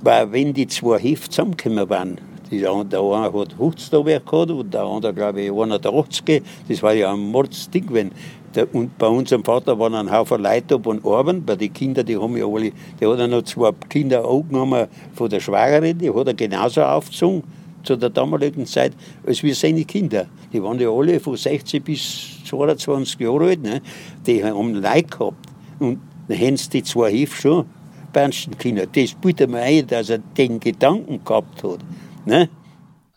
[0.02, 2.18] weil wenn die zwei Hefte zusammengekommen waren,
[2.52, 6.44] der eine hat 50 Tage gehabt und der andere, glaube ich, 81.
[6.70, 7.86] Das war ja ein Mordsding.
[7.90, 8.12] Wenn
[8.55, 12.05] der, und bei unserem Vater waren ein Haufen Leute da und arbeiten, bei den Kindern,
[12.05, 16.10] die haben ja alle, der hat ja noch zwei Kinder angenommen von der Schwägerin, die
[16.10, 17.43] hat er genauso aufgezogen
[17.83, 18.93] zu der damaligen Zeit,
[19.25, 20.27] als wir seine Kinder.
[20.51, 23.81] Die waren ja alle von 16 bis 22 Jahre alt, ne?
[24.25, 25.47] die haben Leute gehabt.
[25.79, 27.65] Und dann haben sie die zwei Hefte schon
[28.12, 28.88] bernsten können.
[28.91, 31.79] Das bitte mir ein, dass er den Gedanken gehabt hat.
[32.25, 32.49] Ne?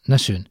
[0.07, 0.47] Na schön.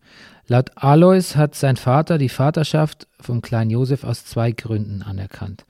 [0.49, 5.65] Laut Alois hat sein Vater die Vaterschaft vom kleinen Josef aus zwei Gründen anerkannt.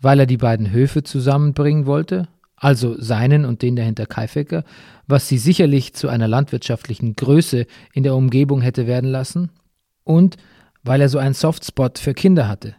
[0.00, 4.62] Weil er die beiden Höfe zusammenbringen wollte, also seinen und den der Hinterkaifecker,
[5.08, 9.50] was sie sicherlich zu einer landwirtschaftlichen Größe in der Umgebung hätte werden lassen,
[10.04, 10.36] und
[10.84, 12.76] weil er so einen Softspot für Kinder hatte,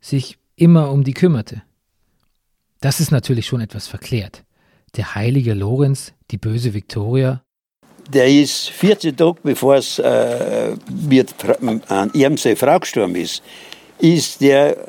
[0.00, 1.62] sich immer um die kümmerte.
[2.80, 4.44] Das ist natürlich schon etwas verklärt
[4.96, 7.42] der heilige Lorenz, die böse Viktoria?
[8.12, 10.74] Der ist 14 Tage bevor es äh,
[11.08, 11.34] mit,
[11.88, 13.42] an ihrem seine Frau gestorben ist,
[13.98, 14.84] ist der äh,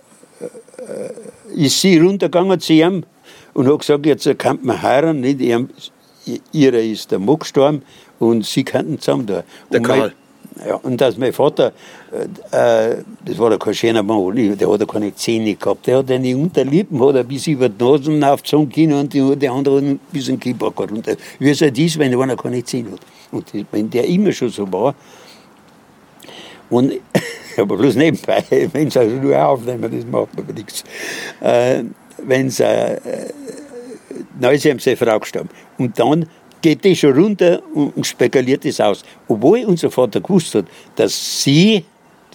[1.56, 3.04] ist sie runtergegangen zu ihm
[3.54, 5.70] und hat gesagt, jetzt kann man heiraten, nicht ihrem,
[6.52, 7.82] ihre ist der Muck gestorben
[8.20, 9.44] und sie könnten zusammen da.
[9.72, 10.14] Der und Karl.
[10.68, 11.72] Ja, und dass mein Vater,
[12.12, 17.02] äh, das war kein schöner Mann, der hat keine Zähne gehabt, der hat eine Unterlippen,
[17.02, 19.82] hat er bis über die Nase aufgezogen können und die, die andere
[20.12, 21.16] bis in den Kiebacker runter.
[21.40, 23.00] Wie es halt ist, wenn einer keine Zähne hat.
[23.32, 24.96] Und wenn der immer schon so war,
[26.70, 26.94] und,
[27.58, 30.84] aber bloß nebenbei, wenn sie also nur aufnehmen, das macht aber nichts.
[31.42, 31.84] Äh,
[32.24, 33.32] wenn sie, äh,
[34.56, 35.50] ist ihm seine Frau gestorben.
[35.78, 36.26] Und dann
[36.62, 39.04] geht das schon runter und spekuliert das aus.
[39.28, 41.86] Obwohl unser Vater gewusst hat, dass sie,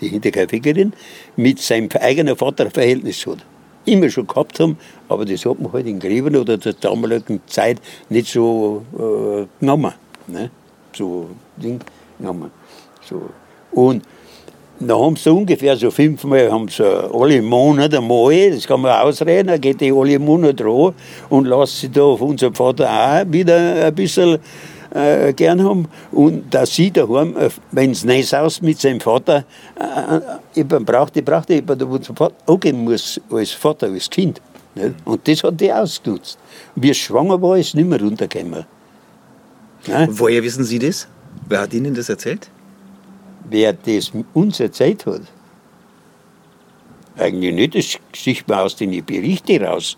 [0.01, 0.93] die Hinterkaifegerin,
[1.37, 3.39] mit seinem eigenen Vater ein Verhältnis hat.
[3.87, 7.79] Immer schon gehabt haben, aber das hat man halt in Gräben oder der damaligen Zeit
[8.09, 9.93] nicht so äh, genommen.
[10.27, 10.51] Ne?
[10.95, 11.81] So Ding
[12.19, 12.51] genommen.
[13.03, 13.29] So.
[13.73, 14.03] Und
[14.81, 19.49] da haben sie ungefähr so fünfmal, haben sie alle Monate einmal, das kann man ausreden,
[19.49, 20.95] dann geht die alle Monate dran
[21.31, 24.39] und lässt sich da auf unseren Vater auch wieder ein bisschen
[24.95, 25.89] äh, gern haben.
[26.13, 29.45] Und dass sie daheim, äh, wenn es nicht aus mit seinem Vater,
[30.55, 34.41] äh, braucht, die braucht eben, da wo der Vater angehen muss, als Vater, als Kind.
[34.75, 34.95] Nicht?
[35.05, 36.39] Und das hat die ausgenutzt.
[36.75, 38.65] Wie es schwanger war, ist nicht mehr runtergekommen.
[39.87, 40.09] Ne?
[40.11, 41.07] Woher wissen Sie das?
[41.49, 42.49] Wer hat Ihnen das erzählt?
[43.51, 45.23] Wer das uns erzählt hat,
[47.17, 49.97] Eigentlich nicht, das sieht man aus den Berichten raus.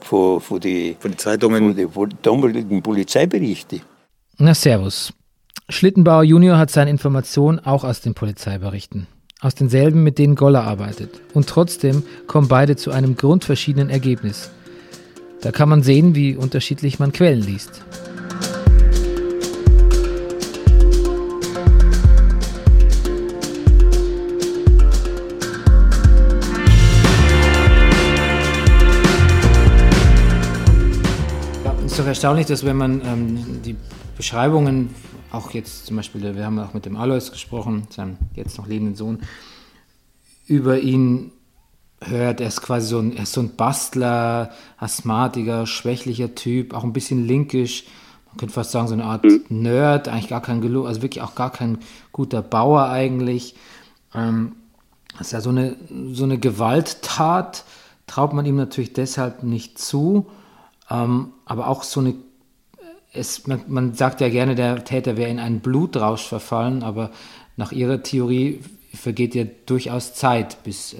[0.00, 1.90] Von, von den Von den Zeitungen.
[1.90, 3.80] von den damaligen Polizeiberichten.
[4.38, 5.12] Na, Servus.
[5.68, 9.06] Schlittenbauer Junior hat seine Informationen auch aus den Polizeiberichten.
[9.40, 11.20] Aus denselben, mit denen Goller arbeitet.
[11.34, 14.50] Und trotzdem kommen beide zu einem grundverschiedenen Ergebnis.
[15.40, 17.82] Da kann man sehen, wie unterschiedlich man Quellen liest.
[32.02, 33.76] Doch erstaunlich, dass wenn man ähm, die
[34.16, 34.92] Beschreibungen,
[35.30, 38.96] auch jetzt zum Beispiel, wir haben auch mit dem Alois gesprochen, seinem jetzt noch lebenden
[38.96, 39.20] Sohn,
[40.48, 41.30] über ihn
[42.00, 46.82] hört, er ist quasi so ein, er ist so ein Bastler, Asthmatiker, schwächlicher Typ, auch
[46.82, 47.84] ein bisschen linkisch,
[48.26, 51.36] man könnte fast sagen, so eine Art Nerd, eigentlich gar kein Gelo also wirklich auch
[51.36, 51.78] gar kein
[52.10, 53.54] guter Bauer eigentlich.
[54.12, 54.56] Ähm,
[55.18, 55.76] das ist ja so eine,
[56.12, 57.64] so eine Gewalttat,
[58.08, 60.26] traut man ihm natürlich deshalb nicht zu,
[60.90, 62.14] ähm, aber auch so eine
[63.14, 67.10] es, man, man sagt ja gerne, der Täter wäre in einen Blutrausch verfallen, aber
[67.56, 68.60] nach ihrer Theorie
[68.94, 70.98] vergeht ja durchaus Zeit, bis äh,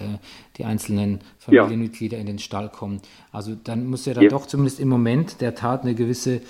[0.56, 3.00] die einzelnen Familienmitglieder in den Stall kommen.
[3.32, 4.30] Also dann muss ja dann Ja.
[4.30, 6.40] doch zumindest im Moment der Tat eine gewisse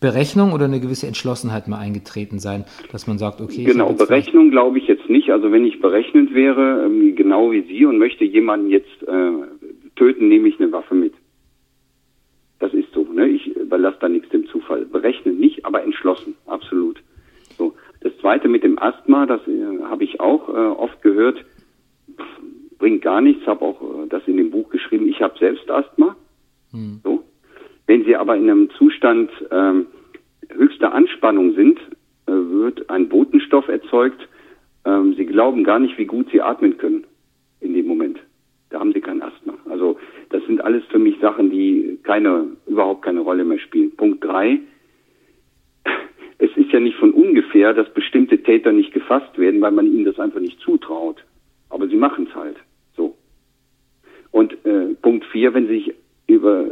[0.00, 4.78] Berechnung oder eine gewisse Entschlossenheit mal eingetreten sein, dass man sagt, okay, Genau, Berechnung glaube
[4.78, 5.30] ich jetzt nicht.
[5.30, 9.30] Also wenn ich berechnend wäre, ähm, genau wie Sie, und möchte jemanden jetzt äh,
[9.96, 11.14] töten, nehme ich eine Waffe mit.
[12.64, 13.02] Das ist so.
[13.02, 13.28] Ne?
[13.28, 14.86] Ich überlasse da nichts dem Zufall.
[14.86, 16.98] Berechnen nicht, aber entschlossen, absolut.
[17.58, 17.74] So.
[18.00, 21.44] Das Zweite mit dem Asthma, das äh, habe ich auch äh, oft gehört,
[22.16, 22.24] pff,
[22.78, 23.46] bringt gar nichts.
[23.46, 25.06] Habe auch äh, das in dem Buch geschrieben.
[25.08, 26.16] Ich habe selbst Asthma.
[27.04, 27.24] So.
[27.86, 29.88] Wenn Sie aber in einem Zustand ähm,
[30.48, 31.78] höchster Anspannung sind,
[32.24, 34.26] äh, wird ein Botenstoff erzeugt.
[34.86, 37.04] Ähm, Sie glauben gar nicht, wie gut Sie atmen können
[37.60, 38.20] in dem Moment.
[38.70, 39.54] Da haben Sie kein Asthma.
[39.68, 39.98] Also
[40.30, 43.94] das sind alles für mich Sachen, die keine, überhaupt keine Rolle mehr spielen.
[43.96, 44.60] Punkt drei.
[46.38, 50.04] Es ist ja nicht von ungefähr, dass bestimmte Täter nicht gefasst werden, weil man ihnen
[50.04, 51.24] das einfach nicht zutraut.
[51.70, 52.56] Aber sie machen es halt.
[52.96, 53.16] So.
[54.30, 55.94] Und äh, Punkt vier, wenn Sie sich
[56.26, 56.66] über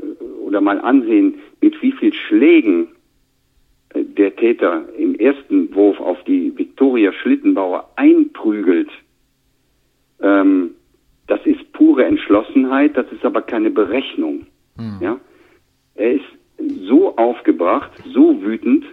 [0.45, 2.89] oder mal ansehen, mit wie viel Schlägen
[3.91, 8.91] äh, der Täter im ersten Wurf auf die Viktoria Schlittenbauer einprügelt,
[10.21, 10.75] ähm,
[11.33, 14.47] das ist pure Entschlossenheit, das ist aber keine Berechnung.
[15.01, 15.19] Ja?
[15.95, 16.31] Er ist
[16.87, 18.85] so aufgebracht, so wütend,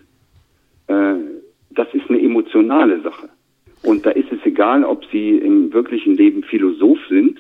[0.88, 1.16] äh,
[1.72, 3.28] das ist eine emotionale Sache.
[3.84, 7.38] Und da ist es egal, ob Sie im wirklichen Leben Philosoph sind,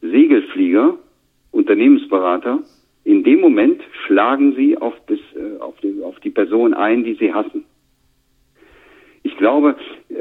[0.00, 0.98] Segelflieger,
[1.52, 2.64] Unternehmensberater.
[3.04, 7.14] In dem Moment schlagen Sie auf, das, äh, auf, die, auf die Person ein, die
[7.14, 7.64] Sie hassen.
[9.22, 9.76] Ich glaube,
[10.08, 10.14] äh,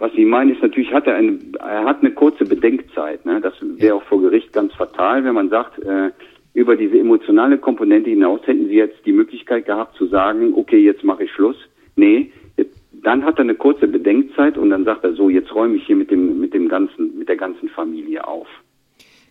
[0.00, 3.24] was Sie meinen, ist natürlich, hat er, eine, er hat eine kurze Bedenkzeit.
[3.26, 3.40] Ne?
[3.40, 6.10] Das wäre auch vor Gericht ganz fatal, wenn man sagt, äh,
[6.54, 11.04] über diese emotionale Komponente hinaus hätten Sie jetzt die Möglichkeit gehabt zu sagen, okay, jetzt
[11.04, 11.56] mache ich Schluss.
[11.96, 15.76] Nee, jetzt, dann hat er eine kurze Bedenkzeit und dann sagt er so, jetzt räume
[15.76, 18.48] ich hier mit dem, mit dem ganzen, mit der ganzen Familie auf.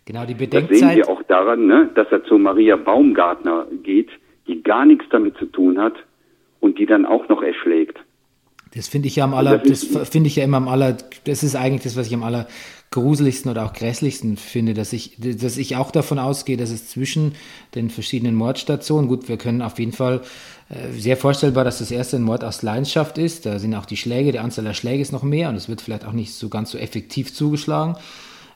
[0.06, 0.96] Genau, die Das sehen Bedenkzeit.
[0.96, 4.08] wir auch daran, ne, dass er zu Maria Baumgartner geht,
[4.46, 5.94] die gar nichts damit zu tun hat
[6.60, 7.98] und die dann auch noch erschlägt.
[8.74, 11.56] Das finde ich ja am aller, das finde ich ja immer am aller, das ist
[11.56, 12.46] eigentlich das, was ich am aller
[12.90, 17.34] gruseligsten oder auch grässlichsten finde, dass ich, dass ich auch davon ausgehe, dass es zwischen
[17.74, 20.22] den verschiedenen Mordstationen, gut, wir können auf jeden Fall
[20.68, 23.46] äh, sehr vorstellbar, dass das erste ein Mord aus Leidenschaft ist.
[23.46, 25.80] Da sind auch die Schläge, die Anzahl der Schläge ist noch mehr und es wird
[25.80, 27.96] vielleicht auch nicht so ganz so effektiv zugeschlagen.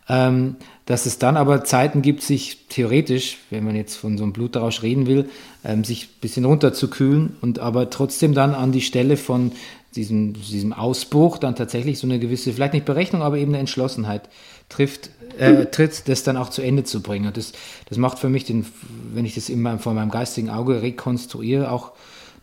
[0.06, 4.34] Ähm, dass es dann aber Zeiten gibt, sich theoretisch, wenn man jetzt von so einem
[4.34, 5.30] Blutrausch reden will,
[5.64, 9.52] ähm, sich ein bisschen runterzukühlen und aber trotzdem dann an die Stelle von
[9.96, 14.28] diesem, diesem Ausbruch dann tatsächlich so eine gewisse, vielleicht nicht Berechnung, aber eben eine Entschlossenheit
[14.68, 17.26] trifft, äh, tritt, das dann auch zu Ende zu bringen.
[17.26, 17.52] Und das,
[17.88, 18.66] das macht für mich, den,
[19.12, 21.92] wenn ich das immer vor meinem geistigen Auge rekonstruiere, auch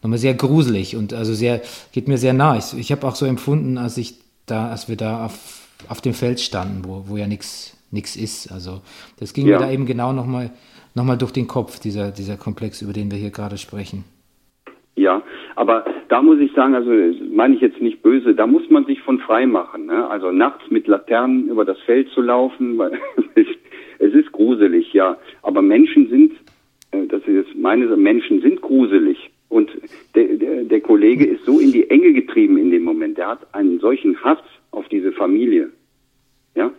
[0.02, 1.62] nochmal sehr gruselig und also sehr,
[1.92, 2.58] geht mir sehr nah.
[2.58, 6.14] Ich, ich habe auch so empfunden, als ich da, als wir da auf, auf dem
[6.14, 8.52] Feld standen, wo, wo ja nichts nichts ist.
[8.52, 8.82] Also
[9.20, 9.60] das ging Ja.
[9.60, 10.52] mir da eben genau nochmal
[10.94, 14.04] noch mal durch den Kopf, dieser, dieser Komplex, über den wir hier gerade sprechen.
[14.96, 15.22] Ja,
[15.56, 16.92] aber da muss ich sagen, also
[17.32, 19.86] meine ich jetzt nicht böse, da muss man sich von frei machen.
[19.86, 20.10] Ne?
[20.10, 23.00] Also nachts mit Laternen über das Feld zu laufen, weil
[23.98, 25.18] es ist gruselig, ja.
[25.42, 26.34] Aber Menschen sind,
[26.92, 29.32] äh, das ist jetzt meine Menschen sind gruselig.
[29.48, 29.72] Und
[30.14, 33.18] der, der, der Kollege ist so in die Enge getrieben in dem Moment.
[33.18, 35.70] Der hat einen solchen Hass auf diese Familie.
[36.56, 36.72] Ja?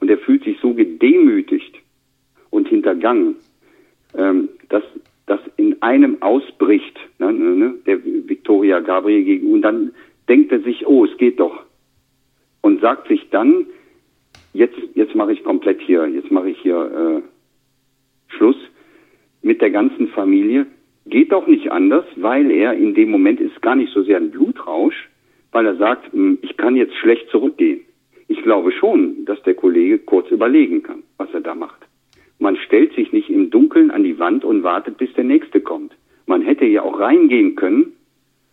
[0.00, 1.76] Und er fühlt sich so gedemütigt
[2.50, 3.36] und hintergangen,
[4.18, 4.82] ähm, dass
[5.30, 7.98] das in einem ausbricht, ne, ne, ne, der
[8.30, 9.92] Victoria Gabriel gegen, und dann
[10.28, 11.64] denkt er sich, oh, es geht doch.
[12.62, 13.66] Und sagt sich dann,
[14.54, 18.56] jetzt, jetzt mache ich komplett hier, jetzt mache ich hier äh, Schluss
[19.42, 20.66] mit der ganzen Familie.
[21.06, 24.30] Geht doch nicht anders, weil er in dem Moment ist gar nicht so sehr ein
[24.30, 25.08] Blutrausch,
[25.52, 27.80] weil er sagt, hm, ich kann jetzt schlecht zurückgehen.
[28.28, 31.80] Ich glaube schon, dass der Kollege kurz überlegen kann, was er da macht.
[32.38, 35.92] Man stellt sich nicht im Dunkeln an die Wand und wartet, bis der Nächste kommt.
[36.26, 37.92] Man hätte ja auch reingehen können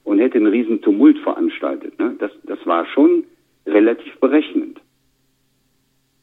[0.07, 1.99] und hätte einen riesen Tumult veranstaltet.
[1.99, 2.15] Ne?
[2.17, 3.25] Das, das war schon
[3.65, 4.79] relativ berechnend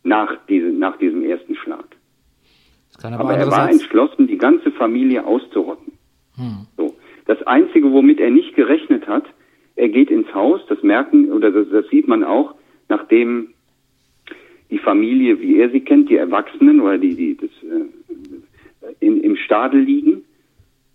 [0.03, 1.85] nach, diese, nach diesem ersten Schlag.
[3.03, 5.93] aber Aber er war entschlossen, die ganze Familie auszurotten.
[6.37, 6.67] Hm.
[6.79, 6.97] So.
[7.27, 9.27] Das Einzige, womit er nicht gerechnet hat,
[9.77, 12.55] er geht ins Haus, das merken, oder das, das sieht man auch,
[12.89, 13.49] nachdem
[14.71, 19.37] die Familie, wie er sie kennt, die Erwachsenen oder die, die das, äh, in, im
[19.37, 20.25] Stadel liegen,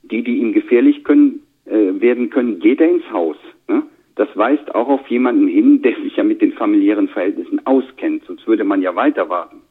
[0.02, 3.38] die, die ihm gefährlich können, äh, werden können, geht er ins Haus.
[3.68, 3.84] Ne?
[4.16, 8.48] Das weist auch auf jemanden hin, der sich ja mit den familiären Verhältnissen auskennt, sonst
[8.48, 9.62] würde man ja weiter warten.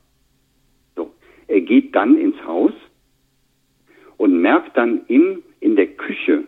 [0.97, 1.13] So.
[1.47, 2.73] Er geht dann ins Haus
[4.17, 6.45] und merkt dann in, in der Küche,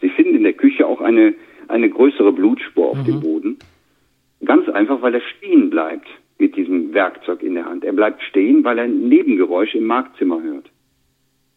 [0.00, 1.34] Sie finden in der Küche auch eine,
[1.68, 3.58] eine größere Blutspur auf dem Boden.
[4.44, 6.06] Ganz einfach, weil er stehen bleibt
[6.38, 7.84] mit diesem Werkzeug in der Hand.
[7.84, 10.70] Er bleibt stehen, weil er ein Nebengeräusch im Marktzimmer hört.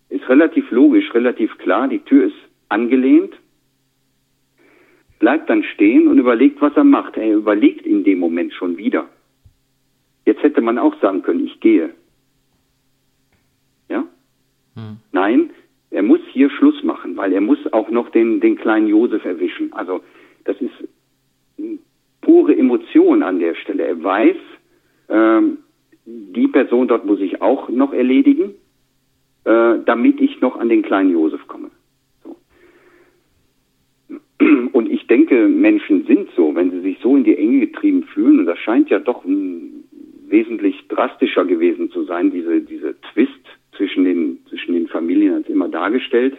[0.10, 1.88] Ist relativ logisch, relativ klar.
[1.88, 2.36] Die Tür ist
[2.70, 3.34] angelehnt.
[5.20, 7.18] Bleibt dann stehen und überlegt, was er macht.
[7.18, 9.10] Er überlegt in dem Moment schon wieder.
[10.26, 11.90] Jetzt hätte man auch sagen können, ich gehe.
[13.90, 14.06] Ja?
[15.12, 15.50] Nein,
[15.92, 19.74] er muss hier Schluss machen, weil er muss auch noch den, den kleinen Josef erwischen.
[19.74, 20.02] Also
[20.46, 20.88] das ist
[22.22, 23.84] pure Emotion an der Stelle.
[23.86, 24.38] Er weiß,
[25.10, 25.58] ähm,
[26.06, 28.54] die Person dort muss ich auch noch erledigen,
[29.46, 31.72] äh, damit ich noch an den kleinen Josef komme.
[34.72, 38.40] Und ich denke, Menschen sind so, wenn sie sich so in die Enge getrieben fühlen,
[38.40, 39.84] und das scheint ja doch mm,
[40.28, 43.34] wesentlich drastischer gewesen zu sein, diese, diese Twist
[43.76, 46.38] zwischen den, zwischen den Familien als immer dargestellt,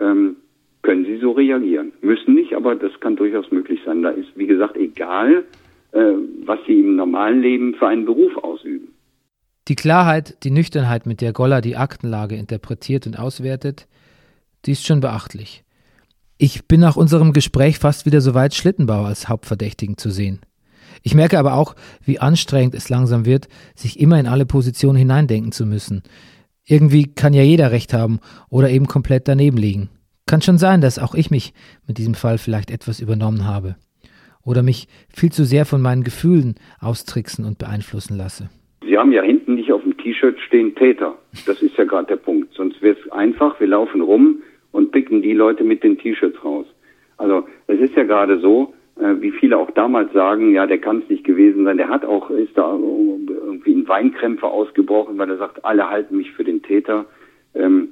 [0.00, 0.36] ähm,
[0.82, 1.92] können sie so reagieren.
[2.00, 4.02] Müssen nicht, aber das kann durchaus möglich sein.
[4.02, 5.44] Da ist, wie gesagt, egal,
[5.92, 6.12] äh,
[6.44, 8.88] was sie im normalen Leben für einen Beruf ausüben.
[9.68, 13.88] Die Klarheit, die Nüchternheit, mit der Goller die Aktenlage interpretiert und auswertet,
[14.64, 15.64] die ist schon beachtlich.
[16.38, 20.40] Ich bin nach unserem Gespräch fast wieder so weit, Schlittenbauer als Hauptverdächtigen zu sehen.
[21.02, 21.74] Ich merke aber auch,
[22.04, 26.02] wie anstrengend es langsam wird, sich immer in alle Positionen hineindenken zu müssen.
[26.66, 28.20] Irgendwie kann ja jeder recht haben
[28.50, 29.88] oder eben komplett daneben liegen.
[30.26, 31.54] Kann schon sein, dass auch ich mich
[31.86, 33.76] mit diesem Fall vielleicht etwas übernommen habe.
[34.44, 38.50] Oder mich viel zu sehr von meinen Gefühlen austricksen und beeinflussen lasse.
[38.84, 41.16] Sie haben ja hinten nicht auf dem T-Shirt stehen Täter.
[41.46, 42.52] Das ist ja gerade der Punkt.
[42.54, 44.42] Sonst wäre es einfach, wir laufen rum
[44.76, 46.66] und picken die Leute mit den T-Shirts raus.
[47.16, 50.98] Also es ist ja gerade so, äh, wie viele auch damals sagen, ja, der kann
[50.98, 51.78] es nicht gewesen sein.
[51.78, 56.30] Der hat auch, ist da irgendwie in Weinkrämpfe ausgebrochen, weil er sagt, alle halten mich
[56.32, 57.06] für den Täter.
[57.54, 57.88] Ähm,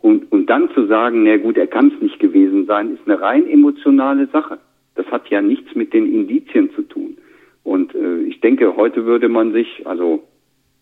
[0.00, 3.20] und, und dann zu sagen, na gut, er kann es nicht gewesen sein, ist eine
[3.20, 4.58] rein emotionale Sache.
[4.94, 7.18] Das hat ja nichts mit den Indizien zu tun.
[7.64, 10.22] Und äh, ich denke, heute würde man sich, also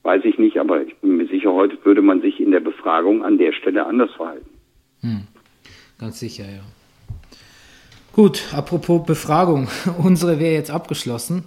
[0.06, 3.24] weiß ich nicht, aber ich bin mir sicher, heute würde man sich in der Befragung
[3.24, 4.48] an der Stelle anders verhalten.
[5.00, 5.22] Hm.
[5.98, 6.62] Ganz sicher, ja.
[8.12, 9.68] Gut, apropos Befragung.
[9.98, 11.44] Unsere wäre jetzt abgeschlossen.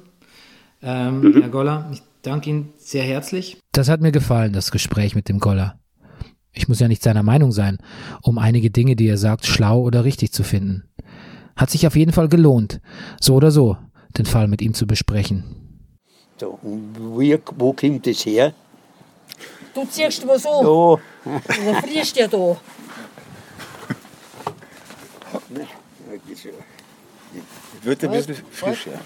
[0.81, 1.41] Ähm, Mhm.
[1.41, 3.57] Herr Goller, ich danke Ihnen sehr herzlich.
[3.71, 5.79] Das hat mir gefallen, das Gespräch mit dem Goller.
[6.53, 7.77] Ich muss ja nicht seiner Meinung sein,
[8.21, 10.83] um einige Dinge, die er sagt, schlau oder richtig zu finden.
[11.55, 12.81] Hat sich auf jeden Fall gelohnt,
[13.21, 13.77] so oder so,
[14.17, 15.43] den Fall mit ihm zu besprechen.
[16.39, 18.53] So, und wie, wo kommt das her?
[19.73, 20.65] Du ziehst was an.
[20.65, 20.99] Ja.
[21.65, 22.57] Dann frierst du ja da.
[27.83, 28.99] Wird ein bisschen frisch, ja.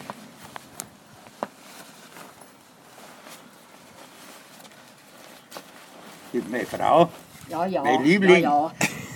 [6.32, 7.10] Das ist meine Frau,
[7.50, 7.84] Ja, ja.
[7.84, 8.72] mein Liebling, Ja,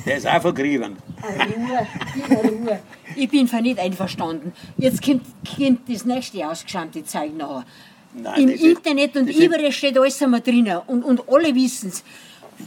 [0.05, 0.97] der ist auch vergrieben.
[1.23, 1.87] ja.
[2.29, 2.79] Ruhe, Ruhe.
[3.15, 4.53] Ich bin für nicht einverstanden.
[4.77, 5.23] Jetzt kommt,
[5.55, 7.65] kommt das nächste ausgeschämte Zeug nachher.
[8.13, 10.79] Nein, Im Internet und überall steht alles einmal drinnen.
[10.87, 12.03] Und, und alle wissen es.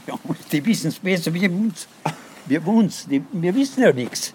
[0.07, 0.15] Ja,
[0.53, 1.89] die wissen es besser wie uns.
[2.47, 4.33] Wir uns, die, wir wissen ja nichts.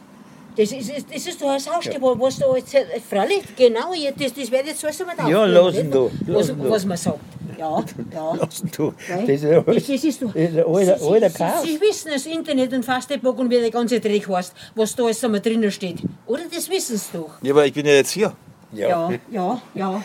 [0.57, 2.75] Das ist, das ist doch ein Hausstück, was da jetzt.
[3.09, 6.55] Freilich, genau, ja, das, das wird jetzt alles einmal Ja, lassen da, Was, da.
[6.69, 7.19] was man sagt.
[7.57, 7.83] Ja,
[8.13, 8.33] ja.
[8.35, 8.93] Lassen du.
[9.09, 10.33] Das ist ja Das, das ist doch.
[10.33, 11.63] das ist ein alter, Sie- alter Sie, Chaos.
[11.63, 15.03] Sie, Sie wissen das Internet und Fastebook und wie der ganze Dreck heißt, was da
[15.03, 15.97] alles einmal drinnen steht.
[16.25, 17.31] Oder das wissen Sie doch.
[17.41, 18.33] Ja, aber ich bin ja jetzt hier.
[18.71, 20.03] Ja, ja, ja.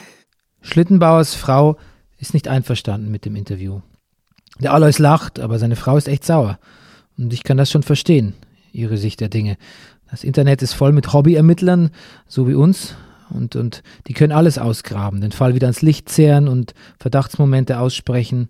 [0.62, 1.76] Schlittenbauers Frau
[2.18, 3.80] ist nicht einverstanden mit dem Interview.
[4.60, 6.58] Der Alois lacht, aber seine Frau ist echt sauer.
[7.16, 8.34] Und ich kann das schon verstehen,
[8.72, 9.56] ihre Sicht der Dinge.
[10.10, 11.90] Das Internet ist voll mit Hobbyermittlern,
[12.26, 12.94] so wie uns.
[13.30, 18.48] und, und die können alles ausgraben, den Fall wieder ans Licht zehren und Verdachtsmomente aussprechen.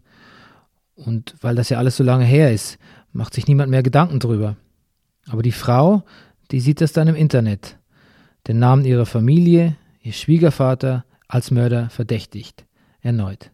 [0.94, 2.78] Und weil das ja alles so lange her ist,
[3.12, 4.56] macht sich niemand mehr Gedanken drüber.
[5.28, 6.02] Aber die Frau,
[6.50, 7.78] die sieht das dann im Internet.
[8.48, 12.64] Den Namen ihrer Familie, ihr Schwiegervater als Mörder verdächtigt.
[13.00, 13.50] Erneut.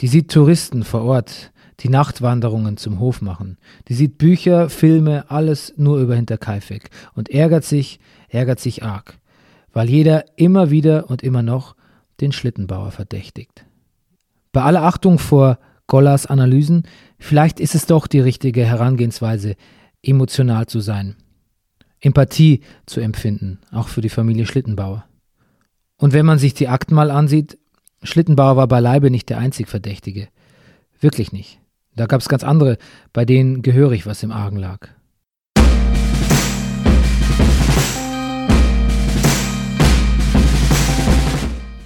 [0.00, 3.58] Die sieht Touristen vor Ort, die Nachtwanderungen zum Hof machen.
[3.88, 9.18] Die sieht Bücher, Filme, alles nur über Hinterkaifeck und ärgert sich, ärgert sich arg,
[9.72, 11.76] weil jeder immer wieder und immer noch
[12.20, 13.64] den Schlittenbauer verdächtigt.
[14.52, 16.84] Bei aller Achtung vor Gollas Analysen,
[17.18, 19.54] vielleicht ist es doch die richtige Herangehensweise,
[20.02, 21.16] emotional zu sein,
[22.00, 25.04] Empathie zu empfinden, auch für die Familie Schlittenbauer.
[25.98, 27.58] Und wenn man sich die Akten mal ansieht,
[28.02, 30.28] Schlittenbauer war beileibe nicht der einzig Verdächtige.
[31.00, 31.58] Wirklich nicht.
[31.94, 32.76] Da gab es ganz andere,
[33.14, 34.88] bei denen gehörig was im Argen lag.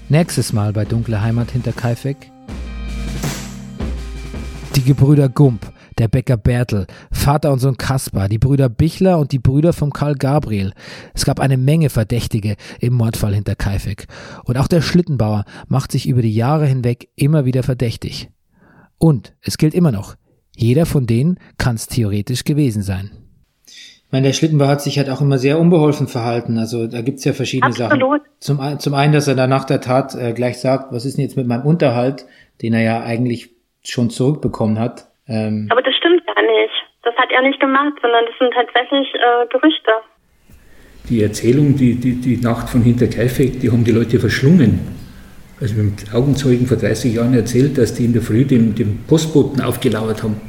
[0.09, 2.33] Nächstes Mal bei Dunkle Heimat hinter Kaifek.
[4.75, 9.39] Die Gebrüder Gump, der Bäcker Bertel, Vater und Sohn Kaspar, die Brüder Bichler und die
[9.39, 10.73] Brüder vom Karl Gabriel.
[11.15, 14.07] Es gab eine Menge Verdächtige im Mordfall hinter Kaifek.
[14.45, 18.31] Und auch der Schlittenbauer macht sich über die Jahre hinweg immer wieder verdächtig.
[18.99, 20.17] Und es gilt immer noch,
[20.57, 23.11] jeder von denen kann es theoretisch gewesen sein.
[23.67, 26.59] Ich meine, der Schlittenbauer hat sich halt auch immer sehr unbeholfen verhalten.
[26.59, 28.23] Also da gibt's ja verschiedene Absolut.
[28.23, 28.33] Sachen.
[28.41, 31.25] Zum, zum einen, dass er dann nach der Tat äh, gleich sagt, was ist denn
[31.25, 32.27] jetzt mit meinem Unterhalt,
[32.61, 33.51] den er ja eigentlich
[33.83, 35.10] schon zurückbekommen hat.
[35.31, 36.75] Ähm, Aber das stimmt ja nicht.
[37.03, 39.91] Das hat er nicht gemacht, sondern das sind tatsächlich äh, Gerüchte.
[41.09, 44.81] Die Erzählung, die, die, die Nacht von Hinterkaifeck, die haben die Leute verschlungen.
[45.61, 49.63] Also haben Augenzeugen vor 30 Jahren erzählt, dass die in der Früh dem, dem Postboten
[49.63, 50.41] aufgelauert haben.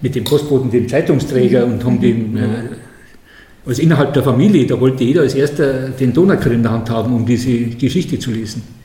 [0.00, 2.76] Mit dem Postboten, dem Zeitungsträger und haben den, äh,
[3.66, 7.14] also innerhalb der Familie, da wollte jeder als erster den Donaukar in der Hand haben,
[7.14, 8.77] um diese Geschichte zu lesen.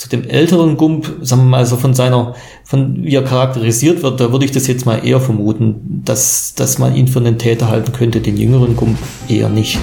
[0.00, 2.34] Zu dem älteren Gump, sagen wir mal, also von seiner,
[2.64, 6.78] von wie er charakterisiert wird, da würde ich das jetzt mal eher vermuten, dass, dass
[6.78, 8.96] man ihn für einen Täter halten könnte, den jüngeren Gump
[9.28, 9.78] eher nicht.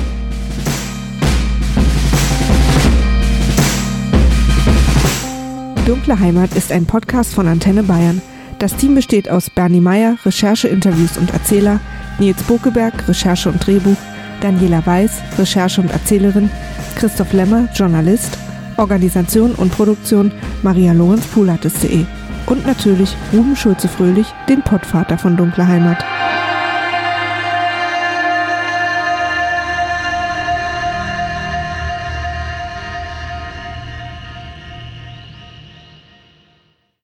[5.85, 8.19] Dunkle Heimat ist ein Podcast von Antenne Bayern.
[8.57, 11.79] Das Team besteht aus Bernie Meyer, Recherche, Interviews und Erzähler,
[12.17, 13.97] Nils Bokeberg, Recherche und Drehbuch,
[14.41, 16.49] Daniela Weiß, Recherche und Erzählerin,
[16.95, 18.35] Christoph Lemmer, Journalist,
[18.77, 20.31] Organisation und Produktion
[20.63, 22.05] Maria Lorenz Pulates.de
[22.45, 26.03] und natürlich Ruben Schulze-Fröhlich, den Pottvater von Dunkle Heimat.